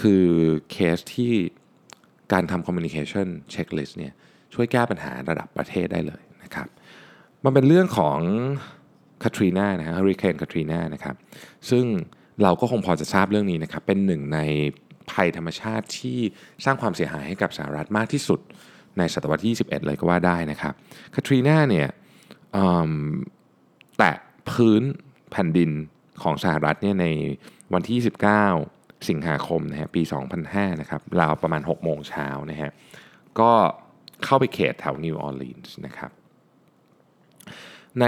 [0.00, 0.24] คือ
[0.70, 1.32] เคสที่
[2.32, 4.12] การทำ communication checklist เนี่ย
[4.54, 6.68] ช่วยแก้ปัญหาระดับประเทศได้เลยนะครับ
[7.44, 8.18] มันเป็นเรื่องของ
[9.22, 11.16] คาทรีนานะฮะเฮอริเคนคาทรีนานะครับ
[11.70, 11.84] ซึ่ง
[12.42, 14.38] เราก็คงพอจะทราบเรื่องนี้นะครับเป็นหนึ่งใน
[15.10, 16.18] ภัยธรรมชาติที่
[16.64, 18.40] สร้างความเสียหายให้กับสหรัฐมากที่สุด
[18.98, 20.74] ในศตวรรษที่ 21 เลยก็ว่าได้นะครับ
[21.14, 21.88] คาทรีนาเนี่ย
[23.98, 24.12] แตะ
[24.50, 24.82] พื้น
[25.30, 25.70] แผ่นดิน
[26.22, 27.06] ของสหรัฐเนี่ยใน
[27.72, 27.98] วันที่
[28.52, 30.02] 29 สิงหาคมนะฮะปี
[30.42, 32.70] 2005 นะครับราวประมาณ 6 โมงเช้านะฮะ
[33.40, 33.52] ก็
[34.24, 36.10] เข้าไปเขตแถวนิวออร์ลีนส์นะครับ
[38.00, 38.06] ใน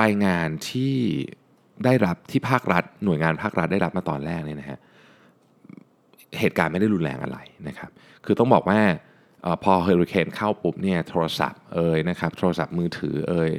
[0.00, 0.96] รายงานที่
[1.84, 4.78] ได้รับที่ภาครัฐหน่วยงานภาครัฐได้รับมาตอนแรกเนี่ยนะฮะ
[6.38, 7.38] เหตุการณ์ไม่ได้รุนแรงอะไร
[7.68, 7.90] นะครับ
[8.24, 8.80] คือต้องบอกว่า
[9.64, 13.52] พอเฮอริเคนเข้าปุ๊บเนี่ยโทรศัพท์เอ่ยนะครับโทรศัพท์มือถือเอ่ย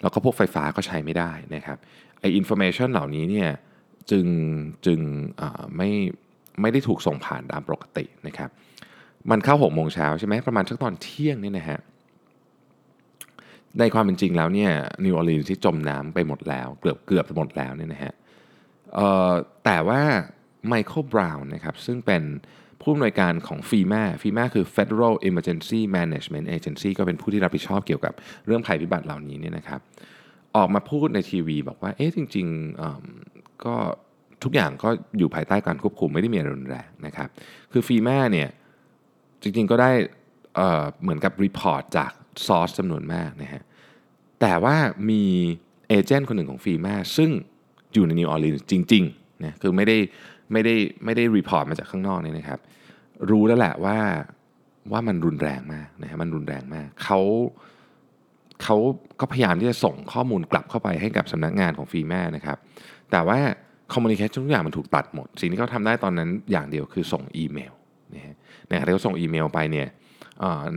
[0.00, 1.78] แล้วก็พวกไฟฟ้าก็ใช้ไม่ได้นะครับ
[2.20, 3.50] ไอ้ information เหล่านี้เนี่ย
[4.10, 4.26] จึง
[4.86, 5.00] จึง
[5.76, 5.90] ไม่
[6.60, 8.50] ไม่ได้ถูกส่งผ่านตามปกตินะครับ
[9.30, 11.80] มันเข้าหกโมงเช้าใช่ไหมประมาณสักตอนเที่ยงนี่นะฮะ
[13.78, 14.70] ในความเป็นจริงแล้วเนี่ย
[15.04, 18.12] นิวออร์ลีนส์นี่จมน้ำไปหมดแล้ว เกือบเกือบหมดแล้วเนี่ยนะฮะ
[19.64, 20.00] แต่ว่า
[20.68, 22.22] ไมเคิลบราวน์นะครับซึ่งเป็น
[22.80, 28.12] ผู้อำนวยการของ FEMA FEMA คือ Federal Emergency Management Agency ก็เป็นผู้ที่รับผิดชอบเกี่ยวกับ
[28.46, 29.80] เรื่องภัยพิบัติเหล่านี้เนี่ยนะครับ
[30.56, 33.74] ออกมาพูดในทีวีบอกว่า เอ๊ะ จริงๆก็
[34.44, 37.28] ทุกอย่างก็อยู่ภายใต้การควบคุมไม่ได้มีรุนแรงนะครับ
[37.72, 38.48] คือ FEMA เนี่ย
[39.42, 39.90] จริงๆก็ได้
[41.02, 42.12] เหมือนกับ report จาก
[42.46, 43.62] source จำนวนมากนะฮะ
[44.40, 44.76] แต่ว่า
[45.10, 45.22] มี
[45.88, 47.30] agent คนหนึ่งของ FEMA ซึ่ง
[47.94, 49.96] อยู่ในนิวออร์ลีนส์จริงๆนะคือไม่ได้
[50.52, 52.60] ไม่ได้ไม่ได้ report มาจากข้างนอกนี่นะครับ
[53.30, 53.98] รู้แล้วแหละว่า
[54.92, 57.20] ว่ามันรุนแรงมากนะฮะมันรุนแรงมากเขา
[58.62, 58.76] เขา
[59.20, 62.56] ก็พยายามที่จะส่งข้อมูลกลับเข้าไปให้กับสำนักงานของ FEMA นะครับ
[63.10, 63.38] แต่ว่า
[63.92, 67.72] communication ทุกอย่างมันถูกตัดหมด สิ่งที่เขาทำได้ตอนนั้นอย่างเดียวคือส่งอีเมล
[68.14, 68.34] นะฮะ
[68.68, 69.88] ในขณะที่เขาส่งอีเมลไปเนี่ย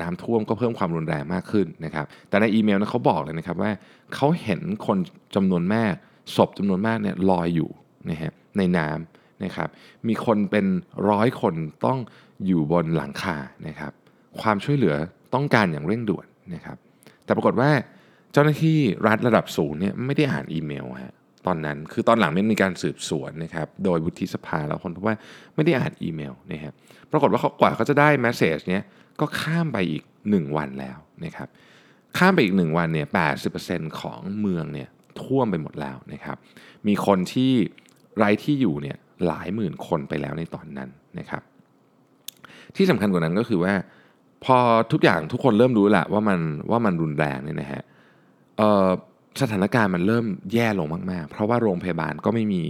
[0.02, 3.72] น้ำท่วมก็เพิ่มความรุนแรงมากขึ้นนะครับ แต่ในอีเมลนั้นเขาบอกเลยนะครับว่า
[4.16, 4.98] เขาเห็นคน
[5.36, 5.94] จำนวนมาก
[6.36, 7.70] ศพจำนวนมากเนี่ยลอยอยู่
[8.10, 9.70] นะฮะในน้ำ นะครับ
[10.08, 10.66] มีคนเป็น
[11.10, 11.98] ร้อยคนต้อง
[12.46, 13.92] อยู่บนหลังคานะครับ
[14.42, 14.96] ความช่วยเหลือ
[15.34, 16.78] ต้องการอย่างเร่งด่วนนะครับ
[17.26, 17.70] แต่ปรากฏว่า
[18.34, 21.16] เจ้าหน้าที่รัฐระดับสูงเนี่ยไม่ได้อ่านอีเมลฮะ
[21.48, 25.16] ตอนนั้นคือตอนหลังมันมีการสืบสวนนะครับโดยวุฒิสภาแล้วคนพบว่า
[25.56, 26.74] ไม่ได้อ่านอีเมลนะครับ
[27.12, 28.84] ปรากฏว่าเขากว่าเขาจะได้แมสเซจเนี้ย
[29.20, 31.48] ก็ข้ามไปอีก 1 วันแล้วนะครับ
[32.18, 33.08] ข้ามไปอีก 1 วันเนี่ย
[33.54, 34.90] 80%ของเมืองเนี่ย
[35.22, 36.38] ท่วมไปหมดแล้วนะครับ
[36.88, 37.52] มีคนที่
[38.18, 41.42] ไร้ที่อยู่เนี่ย หลายหมื่นคนไปแล้วในตอนนั้นนะครับ
[42.76, 43.74] ที่สำคัญกว่านั้นก็คือว่า
[44.46, 44.58] พอ
[44.92, 46.40] ทุกอย่างทุกคนเริ่มรู้แหละว่ามัน
[46.72, 47.84] ว่ามันรุนแรงเนี่ยนะฮะ
[49.42, 52.64] สถานการณ์มันเริ่มแย่ลงมาก ๆ เพราะว่าโรงพยาบาลก็ไม่มี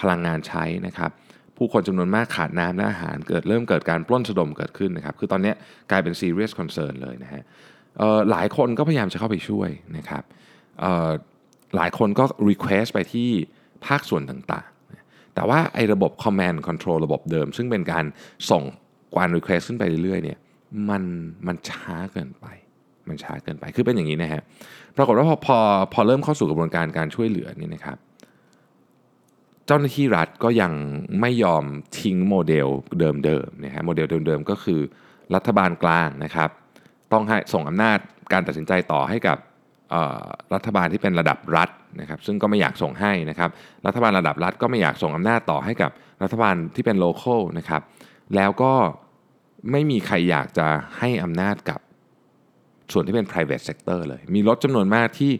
[0.00, 1.10] พลังงานใช้นะครับ
[1.56, 5.52] ผู้คนจำนวนมากขาดน้ำและอาหารเกิดเริ่มเกิดการปล้นสะดมเกิดขึ้นนะครับ คือตอนนี้
[5.90, 7.42] กลายเป็น serious concern เลยนะฮะ
[8.30, 10.22] หลายคนก็พยายามจะเข้าไปช่วยนะครับ
[11.76, 13.28] หลายคนก็ request ไปที่
[13.86, 14.68] ภาคส่วนต่าง
[15.34, 18.04] แต่ว่าไอ้ระบบ command control ระบบเดิม ซึ่งเป็นการ
[18.50, 18.62] ส่ง
[19.16, 20.38] การ request ขึ้นไปเรื่อยๆเนี่ย
[20.90, 21.02] มัน
[21.46, 22.46] มันช้าเกินไป
[23.08, 24.42] มันช้าเกินไปคือเป็นอย่างนี้นะฮะ
[24.96, 25.58] ปรากฏว่าพอพอ
[25.92, 27.98] พอเริ่มเข้าสู่กระบวนการการช่วยเหลือนี่นะครับ
[29.66, 30.72] เจ้าหน้าที่รัฐก็ยัง
[31.20, 31.64] ไม่ยอม
[31.98, 32.68] ทิ้งโมเดล
[33.24, 34.80] เดิมๆนะฮะโมเดลเดิมๆก็คือ
[35.34, 36.50] รัฐบาลกลางนะครับ
[37.12, 37.98] ต้องให้ส่งอำนาจ
[38.32, 39.38] การตัดสินใจต่อให้กับ
[40.54, 41.68] รัฐบาลที่เป็นระดับรัฐ
[42.00, 43.50] นะครับซึ่งก็ไม่อยากส่งให้นะครับ
[43.86, 45.90] รัฐบาลระดับรัฐก็ไม่อยากส่งอำนาจต่อให้กับ
[46.22, 47.82] รัฐบาลที่เป็น local นะครับ
[48.36, 48.72] แล้วก็
[49.70, 50.66] ไม่มีใครอยากจะ
[50.98, 51.80] ให้อำนาจกับ
[52.92, 55.32] ส่วนที่เป็น private sector เลย มีรถจำนวนมากที่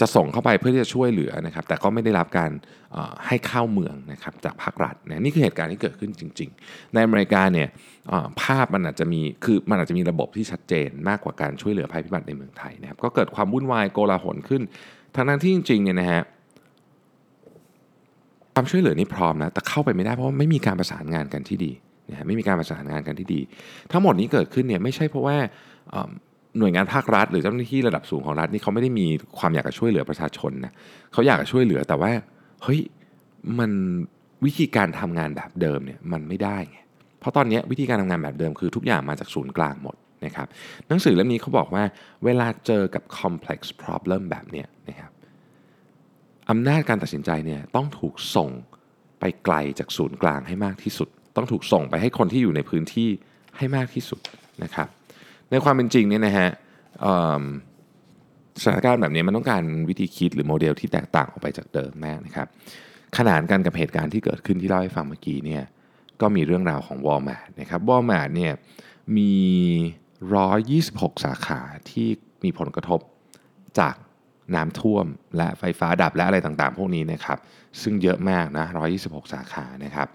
[0.00, 2.50] จะส่งเข้าไปเพื่อที่จะช่วยเหลือนะครับ แต่ก็ไม่ได้รับการ
[3.26, 7.68] ให้เข้าเมืองนะครับจากภาครัฐนะนี่คือเหตุการณ์ที่เกิดขึ้นจริง ๆ ในอเมริกาเนี่ย
[8.42, 14.62] ภาพมันอาจจะมีคือมันอาจจะมีระบบที่ชัดเจนมากกว่าการช่วยเหลือภัยพิบัติในเมืองไทยนะครับ ก็เกิดความวุ่นวายโกลาหลขึ้น
[15.14, 16.22] ทั้งนั้นที่จริงๆเนี่ยนะฮะ
[18.54, 21.72] ความช่วยเหลือนี่พร้อมนะแต่เข้าไปไม่ได้เพราะว่าไม่มีการประสานงานกันที่ดี
[22.10, 23.40] นะฮะไม่มีการประสานงานกันที่ดี
[23.92, 25.36] ทั้งหมดนี้เกิดขึ้นเนี่ยไม่ใช่เพราะว่า
[26.58, 29.06] หน่วยงานภาครัฐ หรือเจ้าหน้าที่ระดับสูงของรัฐนี่เขาไม่ได้มี
[29.38, 30.72] ความอยากจะช่วยเหลือประชาชนนะ
[31.12, 32.10] เขาอยากจะช่วยเหลือแต่ว่า
[32.62, 32.80] เฮ้ย
[33.58, 33.70] มัน
[34.44, 36.78] วิธีการทำงานแบบเดิมเนี่ยมันไม่ได้ไง
[37.20, 40.46] เพราะตอนนี้วิธีการทำงานแบบเดิมคือทุกอย่างมาจากศูนย์กลางหมด นะครับ
[40.88, 41.84] หนังสือเล่มนี้เขาบอกว่า
[42.24, 45.10] เวลาเจอกับ complex problem แบบนี้นะครับ
[46.50, 48.50] อำนาจการตัดสินใจเนี่ยต้องถูกส่ง
[49.20, 53.08] ไปไกลจากศูนย์กลางให้มากที่สุด ต้องถูกส่งไปให้คนที่อยู่ในพื้นที่
[53.56, 54.20] ให้มากที่สุด
[54.64, 54.88] นะครับ
[55.50, 56.48] ในความเป็นจริงเนี่ยนะฮะ
[58.62, 62.48] สถานการณ์แบบนี้มันต้องการวิธีคิดหรือโมเดลที่แตกต่างออกไปจากเดิมมากนะครับ
[63.16, 65.64] ขนานกันกับเหตุการณ์ที่เกิดขึ้นที่เล่าให้ฟังเมื่อกี้เนี่ย
[66.20, 68.52] ก็มีเรื่องราวของวอลมาร์นะครับวอลมาร์เนี่ย
[69.16, 69.32] มี
[70.30, 72.08] 126 สาขาที่
[72.44, 73.00] มีผลกระทบ
[73.78, 73.94] จาก
[74.54, 75.06] น้ำท่วม
[75.36, 77.38] และไฟฟ้าดับและอะไรต่างๆ พวกนี้นะครับ
[77.82, 78.66] ซึ่งเยอะมากนะ
[79.00, 80.08] 126 สาขานะครับ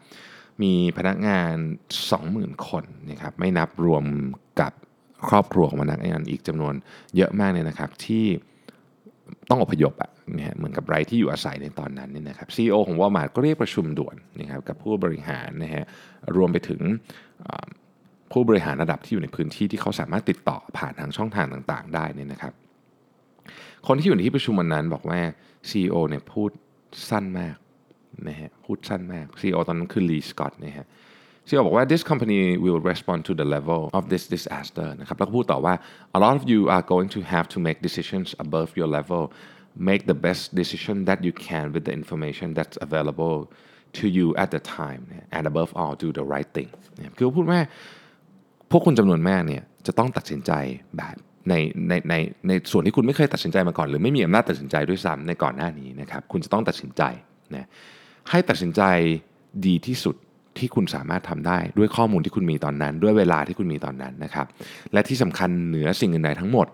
[0.62, 1.54] มีพนักงาน
[2.10, 4.04] 20,000 คนนะครับ ไม่นับรวม
[4.62, 4.72] กับ
[5.30, 6.74] ครอบครัวของพนักงานอีกจำนวน
[7.16, 8.26] เยอะมากเนี่ยนะครับ ที่
[9.50, 15.84] ต้องอพยพอะนะเหมือนกับไรที่อยู่อาศัยในตอนนั้นเนี่ยนะครับซีอของวอลมาร์ก็เรียกประชุมด่วนนะครับกับผู้บริหารนะฮะ
[16.36, 16.82] รวมไปถึง
[18.32, 22.54] ผู้บริหารระดับที่อยู่ในพื้นที่ที่เขาสามารถติดต่อผ่านทางช่องทางต่างๆ ได้เนี่ยนะครับ
[23.88, 25.20] คนที่อยู่ในที่ประชุมวันนั้นบอกว่า
[25.70, 26.52] CEO เนี่ยพูด
[27.10, 27.56] สั้นมาก
[28.28, 30.88] นะฮะพูดสั้นมาก CEO ตอนนั้นคือลีสกอตนะฮะ
[31.48, 35.74] CEO บอกว่า this company will respond to the level of this disaster นะครับแล้วก็พูดต่อว่า
[36.18, 39.24] a lot of you are going to have to make decisions above your level
[39.90, 43.38] make the best decision that you can with the information that's available
[44.00, 45.02] to you at the time
[45.36, 46.70] and above all do the right thing
[47.18, 47.60] คือพูดว่า
[48.72, 50.52] พวกคุณจำนวนมากเนี่ยจะต้องตัดสินใจ
[50.98, 51.16] แบบ
[51.50, 51.54] ใน
[51.90, 52.16] ในใน
[52.48, 57.04] ในส่วนที่คุณไม่เคยตัดสินใจมาก่อน หรือไม่มีอำนาจตัดสินใจด้วยซ้ำในก่อนหน้านี้นะครับคุณจะต้องตัดสินใจ
[57.56, 57.68] นะ
[58.30, 58.82] ให้ตัดสินใจ
[59.66, 60.16] ดีที่สุด
[60.58, 64.46] ที่คุณสามารถทำได้ด้วยข้อมูลที่คุณมีตอนนั้น ด้วยเวลาที่คุณมีตอนนั้นนะครับ
[64.94, 66.68] และที่สำคัญเหนือสิ่งอื่นใดทั้งหมด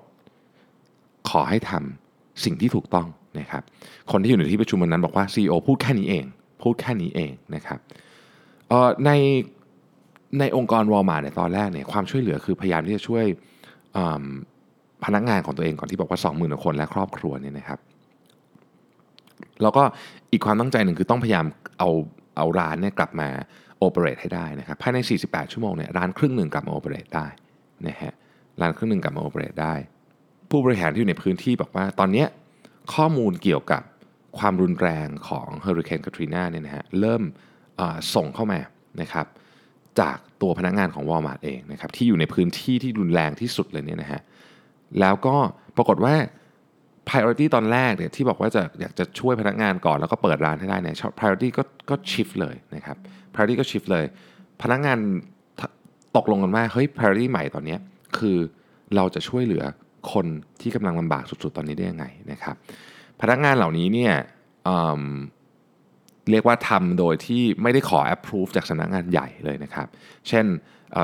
[1.29, 3.07] ขอให้ทำสิ่งที่ถูกต้อง
[3.39, 3.63] นะครับ
[4.11, 6.25] คนที่อยู่ในที่ประชุมวันนั้นบอกว่า CEO พูดแค่นี้เอง
[6.61, 7.79] พูดแค่นี้เองนะครับ
[9.05, 9.11] ใน
[10.39, 13.25] ในองค์กรวอลมาร์ในตอนแรกเนี่ยความช่วยเหลือคือพยายามที่จะช่วย
[15.05, 17.79] พนักงานของตัวเองก่อนที่บอกว่า 20,000คนและครอบครัวเนี่ยนะครับ
[19.61, 19.83] แล้วก็
[20.31, 21.45] อีกความตั้งใจหนึ่งคือต้องพยายาม
[21.79, 21.89] เอา
[22.37, 23.29] เอาร้านเนี่ยกลับมา
[23.77, 27.27] operate ให้ได้นะครับภายใน 48 ชั่วโมงเนี่ยร้านครึ่งหนึ่งกลับมา operate ได้
[27.87, 28.13] นะฮะ
[28.61, 29.73] ร้านครึ่งหนึ่งกลับมา operate ได้
[30.49, 32.25] ผู้บริหารที่อยู่ในพื้นที่บอกว่าตอนนี้
[32.93, 33.83] ข้อมูลเกี่ยวกับ
[34.37, 37.23] ความรุนแรงของเฮอริเคนคาทรีนาเนี่ยนะฮะเริ่ม
[38.15, 38.59] ส่งเข้ามา
[39.01, 39.25] นะครับ
[39.99, 44.21] จากตัวพนักงานของวอลมาร์ทเองนะครับที่อยู่ในพื้นที่ที่รุนแรงที่สุดเลยเนี่ยนะฮะ
[44.99, 45.35] แล้วก็
[45.77, 46.15] ปรากฏว่า
[47.07, 52.97] priority ตอนแรกเนี่ยที่บอกว่าจะอยากจะช่วยพนักงานก่อนแล้วก็เปิดร้านให้ได้เนี่ย priority ก็ก็ shift เลยนะครับ
[53.33, 54.05] priority ก็ shift เลย
[54.61, 54.97] พนักงาน
[56.17, 57.77] ตกลงกันว่าเฮ้ย priority ใหม่ตอนนี้
[58.17, 58.37] คือ
[58.95, 59.63] เราจะช่วยเหลือ
[60.13, 60.25] คน
[60.61, 62.55] ที่กำลังลำบากสุดๆตอนนี้ได้ยังไงนะครับ
[63.21, 64.13] พนักงานเหล่านี้เนี่ย
[66.31, 69.87] เรียกว่าทำโดยที่ไม่ได้ขอ approve จากสำนักงานใหญ่เลยนะครับ
[70.27, 70.45] เช่น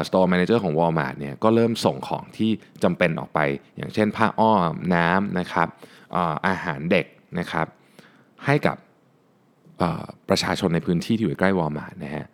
[0.07, 2.51] store manager ของ Walmart เนี่ยก็เริ่มส่งของที่
[2.83, 3.39] จำเป็นออกไป
[3.77, 5.67] อย่างเช่นผ้าอ้อมน้ำนะครับ
[6.47, 7.05] อาหารเด็ก
[7.39, 7.65] นะครับ
[8.45, 8.77] ให้กับ
[10.29, 12.25] ประชาชนในพื้นที่ที่อยู่ใกล้ Walmart นะฮะ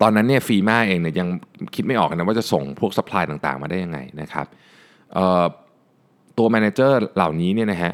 [0.00, 1.28] ตอนนั้นเนี่ย FEMA เองเนี่ยยัง
[1.74, 4.46] คิดไม่ออกนะว่าจะส่งพวก supply ต่างๆ มาได้ยังไงนะครับ
[6.38, 7.92] ตัวแมเนเจอร์เหล่านี้เนี่ยนะฮะ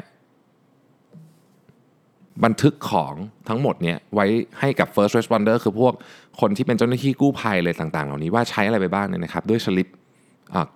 [2.43, 3.13] บันทึกของ
[3.49, 4.25] ทั้งหมดเนี่ยไว้
[4.59, 5.93] ให้กับ first responder คือพวก
[6.41, 9.87] คนที่เป็นเจ้าหน้าที่กู้ภัยเลยต่างๆ เหล่านี้ว่าใช้อะไรไปบ้างเนี่ยนะครับด้วยสลิป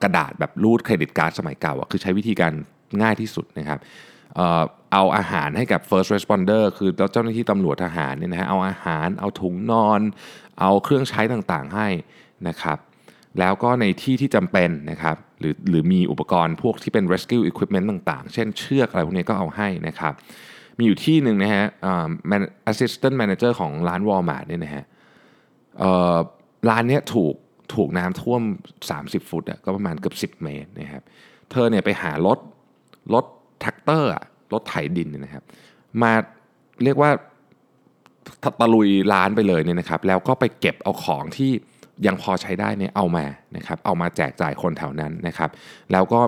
[0.04, 2.54] กระดาษแบบรูดเครดิตการ์ดสมัยเก่าอะคือใช้วิธีการ
[3.02, 3.80] ง่ายที่สุดนะครับ
[4.36, 10.02] เอ่อเอาอาหารให้กับ first responder คือเจ้าหน้าที่ตำรวจทหารเนี่ยนะฮะเอาอาหาร เอาถุงนอน
[10.60, 11.88] เอาเครื่องใช้ต่างๆให้
[12.48, 12.78] นะครับ
[13.40, 20.14] แล้วก็ในที่ที่จำเป็นนะครับหรือหรือมีอุปกรณ์พวกที่เป็น rescue equipment ต่างๆ เช่นเชือกอะไรพวกนี้ก็เอาให้นะครับ
[20.78, 24.84] มีอยู่ที่หนึ่งนะฮะเอ่อ man- assistant manager ของร้าน Walmart เนี่ยนะฮะ
[26.70, 27.36] ร้านเนี้ยถูก
[27.76, 28.42] ถูกน้ำท่วม
[28.90, 31.04] 30 ฟุตอะก็ประมาณเกือบ10 เมตรนะครับ
[31.52, 32.40] เธอเนี่ยไปหารถ
[33.14, 33.26] รถ
[33.62, 35.44] แทรกเตอร์อะรถไถดินเนี่ยนะครับ
[36.02, 36.12] มา
[36.84, 37.12] เรียกว่า
[38.44, 41.52] ตะตะลุยร้านไปเลยเนี่ยนะครับ แล้วก็ไปเก็บเอาของที่
[42.08, 45.50] ยังพอใช้ได้เนี่ยเอามานะครับ เอามาแจกจ่ายคนแถวนั้นนะครับ
[45.92, 46.20] แล้วก็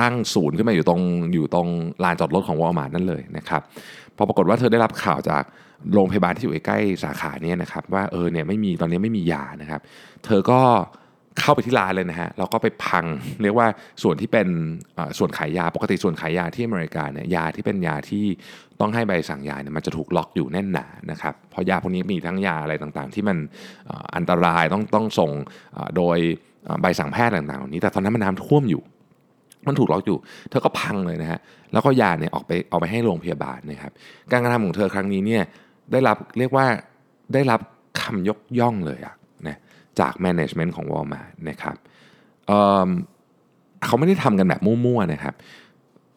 [0.00, 1.00] ตั้งศูนย์ขึ้นมาอยู่ตรง
[1.34, 1.68] อยู่ตรง
[2.04, 3.62] ลานจอดรถของวอลมาร์ทนั่นเลยนะครับ
[4.16, 5.42] พอปรากฏว่าเธอได้รับข่าวจาก
[5.92, 9.80] โรงพยาบาลที่อยู่ใกล้สาขาเนี่ยนะครับว่าเออเนี่ยไม่มีตอนนี้ไม่มียานะครับ
[10.24, 10.60] เธอก็
[11.40, 13.04] เข้าไปที่ร้านเลยนะฮะแล้วก็ไปพัง
[13.42, 13.68] เรียกว่า
[14.02, 14.48] ส่วนที่เป็น
[15.18, 18.24] ส่วนขายยาปกติส่วนขายยาที่อเมริกาเนี่ยยาที่เป็นยาที่
[18.80, 23.36] ต้องให้ใบสั่งยาเนี่ยมันจะถูกล็อกอยู่แน่นหนานะครับเพราะยาพวกนี้มีทั้งยาอะไรต่างๆ ที่มัน
[24.16, 25.30] อันตรายต้องต้องส่ง
[25.96, 26.18] โดย
[26.82, 28.82] ใบสั่งแพทย์ต่างๆเหล่านี้แต่ตอนนั้นมันน้ำท่วมอยู่
[29.66, 30.18] มันถูกล็อกอยู่
[30.50, 31.38] เธอก็พังเลยนะฮะ
[31.72, 33.92] แล้วก็ยาเนี่ยออกไปเอาไปให้โรงพยาบาลนะครับ
[34.32, 35.42] การกระทำของเธอครั้งนี้เนี่ย
[35.92, 36.66] ได้รับเรียกว่า
[37.34, 37.60] ได้รับ
[38.00, 39.14] คำยกย่องเลยอะ
[39.46, 39.56] นะ
[40.00, 41.76] จาก management ของ Walmart นะครับ
[42.46, 45.34] เเขาไม่ได้ทำกันแบบมั่วๆนะครับ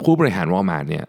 [0.04, 1.06] ผู้บริหาร Walmart เนี่ย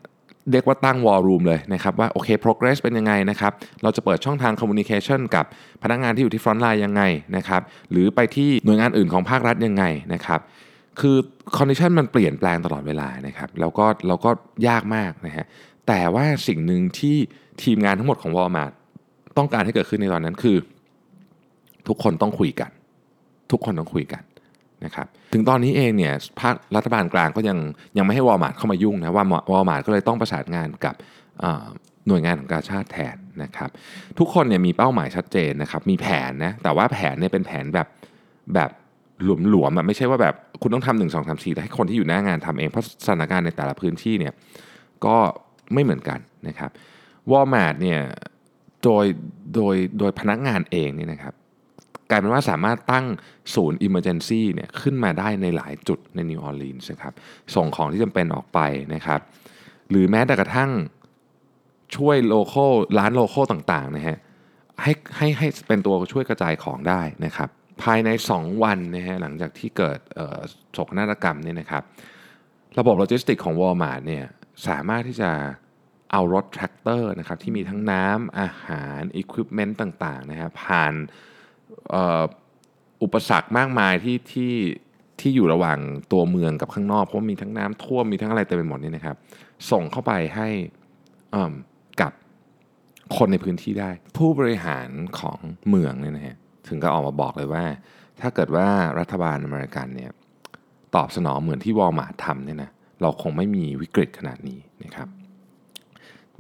[0.51, 5.45] เรียกว่าตั้ง War Room เลยนะครับว่าโอเค progress เป็นยังไงนะครับ เราจะเปิดช่องทาง communication กับ
[5.83, 7.03] พนักงานที่อยู่ที่ front line ยังไง
[7.37, 10.41] นะครับ หรือไปที่หน่วยงานอื่นของภาครัฐยังไงนะครับ
[11.01, 11.17] คือ
[11.57, 14.31] condition มันเปลี่ยนแปลงตลอดเวลานะครับแล้วก็เราก็
[14.69, 15.47] ยากมากนะฮะ
[15.89, 17.17] แต่ว่าสิ่งหนึ่งที่
[17.63, 18.73] ทีมงานทั้งหมดของ Walmart
[19.37, 20.57] ต้องการให้เกิดขึ้นในตอนนั้นคือ
[21.89, 22.71] ทุกคนต้องคุยกัน
[23.51, 24.23] ทุกคนต้องคุยกัน
[24.85, 27.59] นะครับถึงตอนนี้เองเนี่ยภาครัฐบาลกลางก็ยัง
[27.97, 30.95] ยังไม่ให้ Walmart เข้ามายุ่งนะว่า Walmart ก็เลยต้องประสานงานกับ
[32.09, 33.71] หน่วยงานของการชาติแทนนะครับ
[34.19, 37.89] ทุกคนเนี่ยมีเป้าหมายชัดเจนนะครับมีแผนนะแต่ว่าแผนเนี่ยเป็นแผนแบบ
[38.55, 38.71] แบบ
[39.23, 44.33] หลวมๆอะไม่ใช่ว่าแบบคุณต้องทำหนึ่งสองสามสี่แต่ให้คนที่อยู่หน้างานทำเองเพราะสถานการณ์ในแต่ละพื้นที่เนี่ย
[45.07, 45.17] ก็
[45.73, 46.71] ไม่เหมือนกันนะครับ
[47.31, 48.01] วอลมาร์ทเนี่ย
[48.85, 49.05] โดย
[49.55, 51.35] โดยโดยพนักงานเองเนี่ยนะครับ
[52.11, 53.07] กลายเป็นว่าสามารถตั้ง
[53.55, 57.15] ศูนย์ Emergency เนี่ยขึ้นมาได้ในหลายจุดในนิวออร์ลีนส์นะครับ
[57.55, 58.61] ส่งของที่จำเป็นออกไป
[58.95, 59.21] นะครับ
[59.91, 60.71] หรือแม้แต่กระทั่ง
[61.97, 64.19] ช่วย local ร้าน local ต่างๆนะฮะ
[64.83, 67.49] ให้ให้ให้เป็นตัวช่วยกระจายของได้นะครับ
[67.83, 69.99] ภายใน 2 วันนะฮะหลังจากที่เกิด
[70.73, 71.83] โศกนาฏกรรมเนี่ยนะครับ
[72.79, 74.25] ระบบโลจิสติกของ Walmart เนี่ย
[74.67, 75.31] สามารถที่จะ
[76.13, 80.95] เอารถแทรกเตอร์นะครับที่มีทั้งน้ำอาหารอุปกรณ์ต่างๆนะฮะผ่าน
[83.03, 84.55] อุปสรรคมากมายที่ที่
[85.21, 85.79] ที่อยู่ระหว่าง
[86.13, 89.17] ตัวเมืองกับข้างนอกเพราะมีทั้งน้ำท่วมมีทั้งอะไรเต็มไปหมดเนี่ยนะครับ
[89.71, 90.49] ส่งเข้าไปให้
[92.01, 92.13] กับ
[93.17, 94.89] คนในพื้นที่ได้ ผู้บริหาร
[95.21, 96.37] ของเมืองเนี่ยนะฮะ
[96.69, 97.65] ถึงก็ออกมาบอกเลยว่า
[98.21, 98.67] ถ้าเกิดว่า
[98.99, 100.11] รัฐบาลอเมริกันเนี่ย
[100.97, 102.71] ตอบสนองเหมือนที่วอลมาร์ททำเนี่ยนะ
[103.03, 105.09] เราคงไม่มีวิกฤตขนาดนี้นะครับ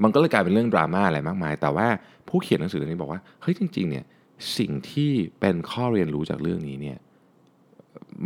[0.02, 1.87] มันก็เลยกลายเป็นเรื่องดราม่าอะไรมากมาย แต่ว่า
[2.28, 4.04] ผู้เขียนหนังสือเล่มนี้บอกว่าเฮ้ยจริงๆเนี่ย
[4.58, 5.10] สิ่งที่
[5.40, 6.98] เป็นข้อเรียนรู้จากเรื่องนี้เนี่ย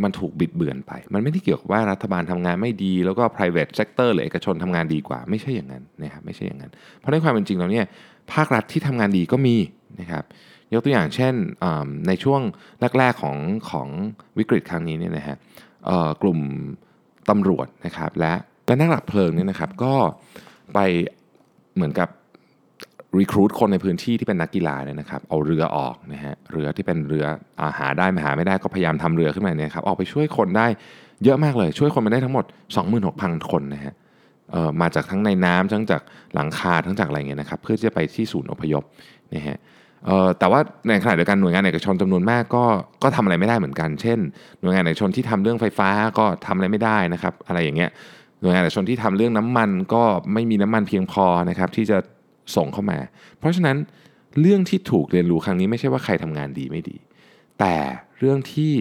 [0.03, 7.85] มันถูกบิดเบือนไป มันไม่ได้เกี่ยวกับว่ารัฐบาลทำงานไม่ดี แล้วก็ private sector หรือเอกชนทำงานดีกว่า ไม่ใช่อย่างนั้นนะครับไม่ใช่อย่างนั้น เพราะในความเป็นจริงแล้วเนี่ย
[8.33, 9.55] ภาครัฐที่ทำงานดีก็มี
[10.01, 10.23] นะครับ
[10.73, 11.33] ยกตัวอย่างเช่น
[12.07, 12.41] ในช่วง
[12.97, 13.37] แรกๆของ
[13.71, 13.87] ของ
[14.37, 15.37] วิกฤตครั้งนี้เนี่ยนะฮะ
[16.21, 16.39] กลุ่ม
[17.29, 18.33] ตำรวจนะครับและ
[18.65, 19.93] และนักดับเพลิงเนี่ยนะครับก็
[20.73, 20.79] ไป
[21.75, 22.09] เหมือนกับ
[23.19, 27.25] รีครูดคนในพื้นที่ที่เป็นนักกีฬาเนี่ยนะครับเอาเรือออกนะฮะเรือที่เป็นเรือ
[27.61, 30.67] อาหาได้ไม่หาไม่ได้ก็พยายามทำเรือขึ้นมาเนี่ยครับออกไปช่วยคนได้
[31.23, 32.45] เยอะมากเลย ช่วยคนไปได้ทั้งหมด
[32.97, 33.93] 26,000 คนนะฮะ
[34.81, 36.01] มาจากทั้งในน้ำทั้งจาก
[36.33, 38.83] หลังคาทั้งจากอะไรเงี้ยนะครับเพื่อที่จะไปที่ศูนย์อพยพ
[39.35, 39.57] นะฮะ
[40.39, 42.63] แต่ว่าในขณะเดียวกันหน่วยงานเอกชนจำนวนมากก็
[43.03, 44.19] ก็ทำอะไรไม่ได้เหมือนกัน เช่น
[44.61, 47.89] หน่วยงานเอกชนที่ทำเรื่องไฟฟ้าก็ทำอะไรไม่ได้นะครับ อะไรอย่างเงี้ย
[48.41, 51.97] หน่วยงานเอกชนที่ทำเรื่องน้ำมันก็ไม่มีน้ำมันเพียงพอนะครับที่จะ
[52.55, 52.99] ส่งเข้ามา
[53.39, 53.77] เพราะฉะนั้น
[54.41, 56.97] เรื่องที่ถูกเรียนรู้ครั้งนี้ไม่ใช่ว่าใครทำงานดีไม่ดี
[57.59, 57.75] แต่
[58.19, 58.73] เรื่องที่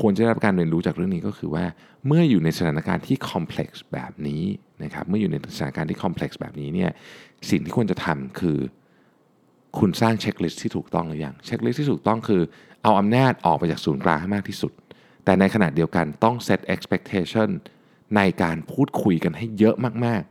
[0.00, 1.64] ควรจะได้รับการเรียนรู้จากเรื่องนี้ก็คือว่า
[2.06, 4.42] เมื่ออยู่ในสถานการณ์ที่ complex แบบนี้
[4.84, 6.90] นะครับเมื่ออยู่ในสถานการณ์ที่ complex แบบนี้เนี่ย
[7.50, 8.58] สิ่งที่ควรจะทำคือ
[9.78, 12.42] คุณสร้าง checklist ที่ถูกต้องหรือยัง checklist ที่ถูกต้องคือ
[12.82, 14.72] เอาอำนาจออกไปจากศูนย์กลางให้มากที่สุด
[15.24, 17.48] แต่ในขณะเดียวกันต้อง set expectation
[18.16, 20.22] ในการพูดคุยกันให้เยอะมาก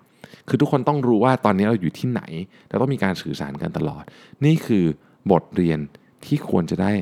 [0.48, 2.22] คือทุกคนต้องรู้ว่าตอนนี้เราอยู่ที่ไหน
[2.70, 4.04] เราต้องมีการสื่อสารกันตลอด
[4.46, 4.86] นี่คือ
[5.32, 5.80] บทเรียน
[6.26, 6.94] ที่ควรจะได้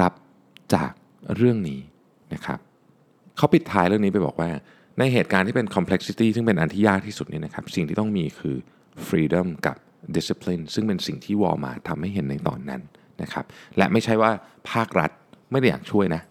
[0.00, 0.12] รับ
[0.74, 0.90] จาก
[1.36, 1.80] เรื่องนี้
[2.34, 2.58] นะครับ
[3.36, 4.50] เขาปิดท้ายเรื่องนี้ไปบอกว่า
[4.98, 8.56] ในเหตุการณ์ที่เป็น complexity ซึ่งเป็นอันที่ยากที่สุดเนี่ยนะครับ สิ่งที่ต้องมีคือ
[9.06, 9.76] freedom กับ
[10.16, 12.82] discipline ซึ่งเป็นสิ่งที่วอลมาทำให้เห็นในตอนนั้น
[13.22, 13.44] นะครับ
[13.78, 14.30] และไม่ใช่ว่า
[14.70, 15.10] ภาครัฐ
[15.52, 16.22] ไม่ได้อยากช่วยนะ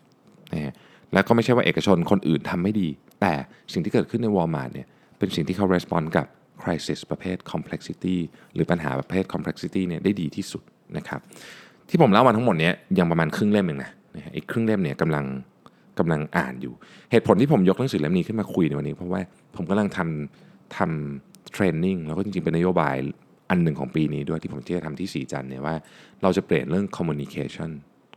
[0.53, 0.73] นะฮะ
[1.13, 2.87] แล้วก็ไม่ใช่ว่าเอกชนคนอื่นทำไม่ดี
[3.21, 3.33] แต่
[3.73, 6.25] สิ่งที่เกิดขึ้นในวอลมาเนี่ยเป็นสิ่งที่เขา respond กับ
[6.61, 8.15] crisis ประเภท complexity
[8.53, 10.63] หรือปัญหาประเภท complexity เนี่ยได้ดีที่สุด
[10.97, 11.19] นะครับ
[11.89, 15.25] ที่ผมเล่ามาทั้งหมดเนี้ยยังประมาณครึ่งเล่มเองนะนะฮะอีกครึ่งเล่มเนี่ยกำลัง
[15.99, 16.73] กำลังอ่านอยู่
[17.11, 19.21] เหตุผลที่ผมยกหนังสือเล่มนี้ขึ้นมาคุยในวันนี้ เพราะว่า
[19.55, 22.95] ผมกำลังทำทำ training แล้วก็จริงๆเป็นนโยบาย
[23.49, 25.75] อันหนึ่งของปีนี้ด้วยที่ผมจะทำที่ศรีจันทร์เนี่ยว่า
[26.21, 27.69] เราจะเปลี่ยนเรื่อง communication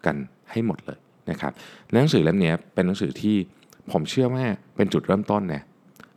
[0.07, 0.16] กัน
[0.51, 0.99] ให้หมดเลย
[1.30, 1.53] นะครับ
[1.93, 3.37] หนังสือเล่มนี้เป็นหนังสือที่
[3.93, 4.45] ผมเชื่อว่า
[4.76, 5.62] เป็นจุดเริ่มต้นนะ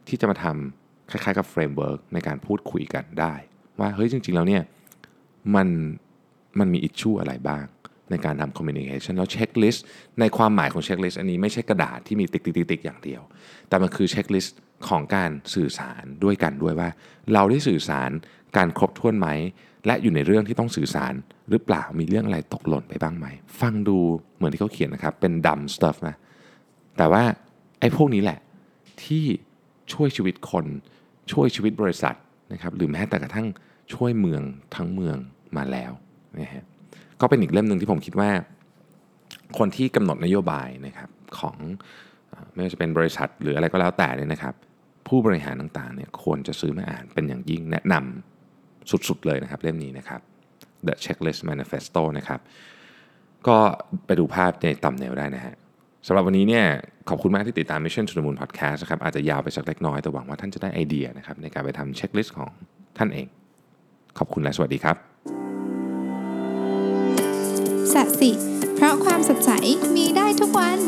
[0.07, 3.33] ที่จะมาทำคล้ายๆกับ framework ในการพูดคุยกันได้
[3.79, 4.63] ว่าเฮ้ยจริง ๆ แล้วเนี่ย
[5.55, 5.67] มัน
[6.59, 7.65] มันมี issue อะไรบ้าง
[8.11, 9.85] ในการทำ communication แล้ว checklist
[10.19, 13.21] ในความหมายของ checklist อันนี้ไม่ใช่กระดาษที่มีติ๊กติ๊กติ๊กอย่างเดียว
[13.69, 14.57] แต่มันคือ checklist
[14.89, 16.89] ของการสื่อสารด้วยกันด้วยว่า
[17.33, 18.11] เราได้สื่อสาร
[18.57, 19.27] การครบถ้วนไหม
[19.85, 21.13] และอยู่ในเรื่องที่ต้องสื่อสาร
[21.49, 23.27] หรือเปล่ามีเรื่องอะไรตกหล่นไปบ้างไหม
[23.61, 23.97] ฟังดู
[24.35, 26.15] เหมือนที่เขาเขียนนะครับ เป็น dumb stuff นะ
[26.97, 27.23] แต่ว่า
[27.79, 28.39] ไอ้พวกนี้แหละ
[29.03, 29.23] ที่
[29.93, 30.65] ช่วยชีวิตคน
[31.31, 32.15] ช่วยชีวิตบริษัท
[32.53, 33.47] นะครับหรือแม้แต่กระทั่ง
[33.93, 34.41] ช่วยเมือง
[34.75, 35.17] ทั้งเมือง
[35.57, 35.91] มาแล้ว
[36.39, 36.63] นะฮะ
[37.21, 38.29] ก็เป็นอีกเล่มหนึ่งที่ผมคิดว่า
[39.57, 41.57] คนที่กำหนดนโยบายนะครับของ
[42.53, 44.53] ไม่ว่าจะเป็นบริษัทหรืออะไรก็แล้วแต่เนี่ยนะครับ
[45.07, 48.34] ผู้บริหารต่างๆเนี่ยควรจะซื้อมาอ่านเป็นอย่างยิ่งแนะนำ
[48.89, 50.21] สุดๆเลยนะครับเล่มนี้นะครับ
[50.87, 52.39] The Checklist Manifesto นะครับ
[53.47, 53.57] ก็
[54.05, 55.55] ไปดูภาพในตำเนลได้นะฮะ
[56.07, 56.65] สำหรับวันนี้เนี่ย
[57.09, 62.51] ขอบคุณมากที่ติดตาม Mission to the Moon Podcast นะครับอาจจะยาวไปสักเล็กน้อย แต่หวังว่าท่านจะได้ไอเดียนะครับในการไปทำเช็คลิสต์ของ
[62.97, 63.27] ท่านเอง
[64.17, 64.95] ขอบคุณและสวัสดีครับ
[67.93, 68.31] สัสิ
[68.75, 69.51] เพราะความสดใส
[69.95, 70.79] มีได้ทุกวัน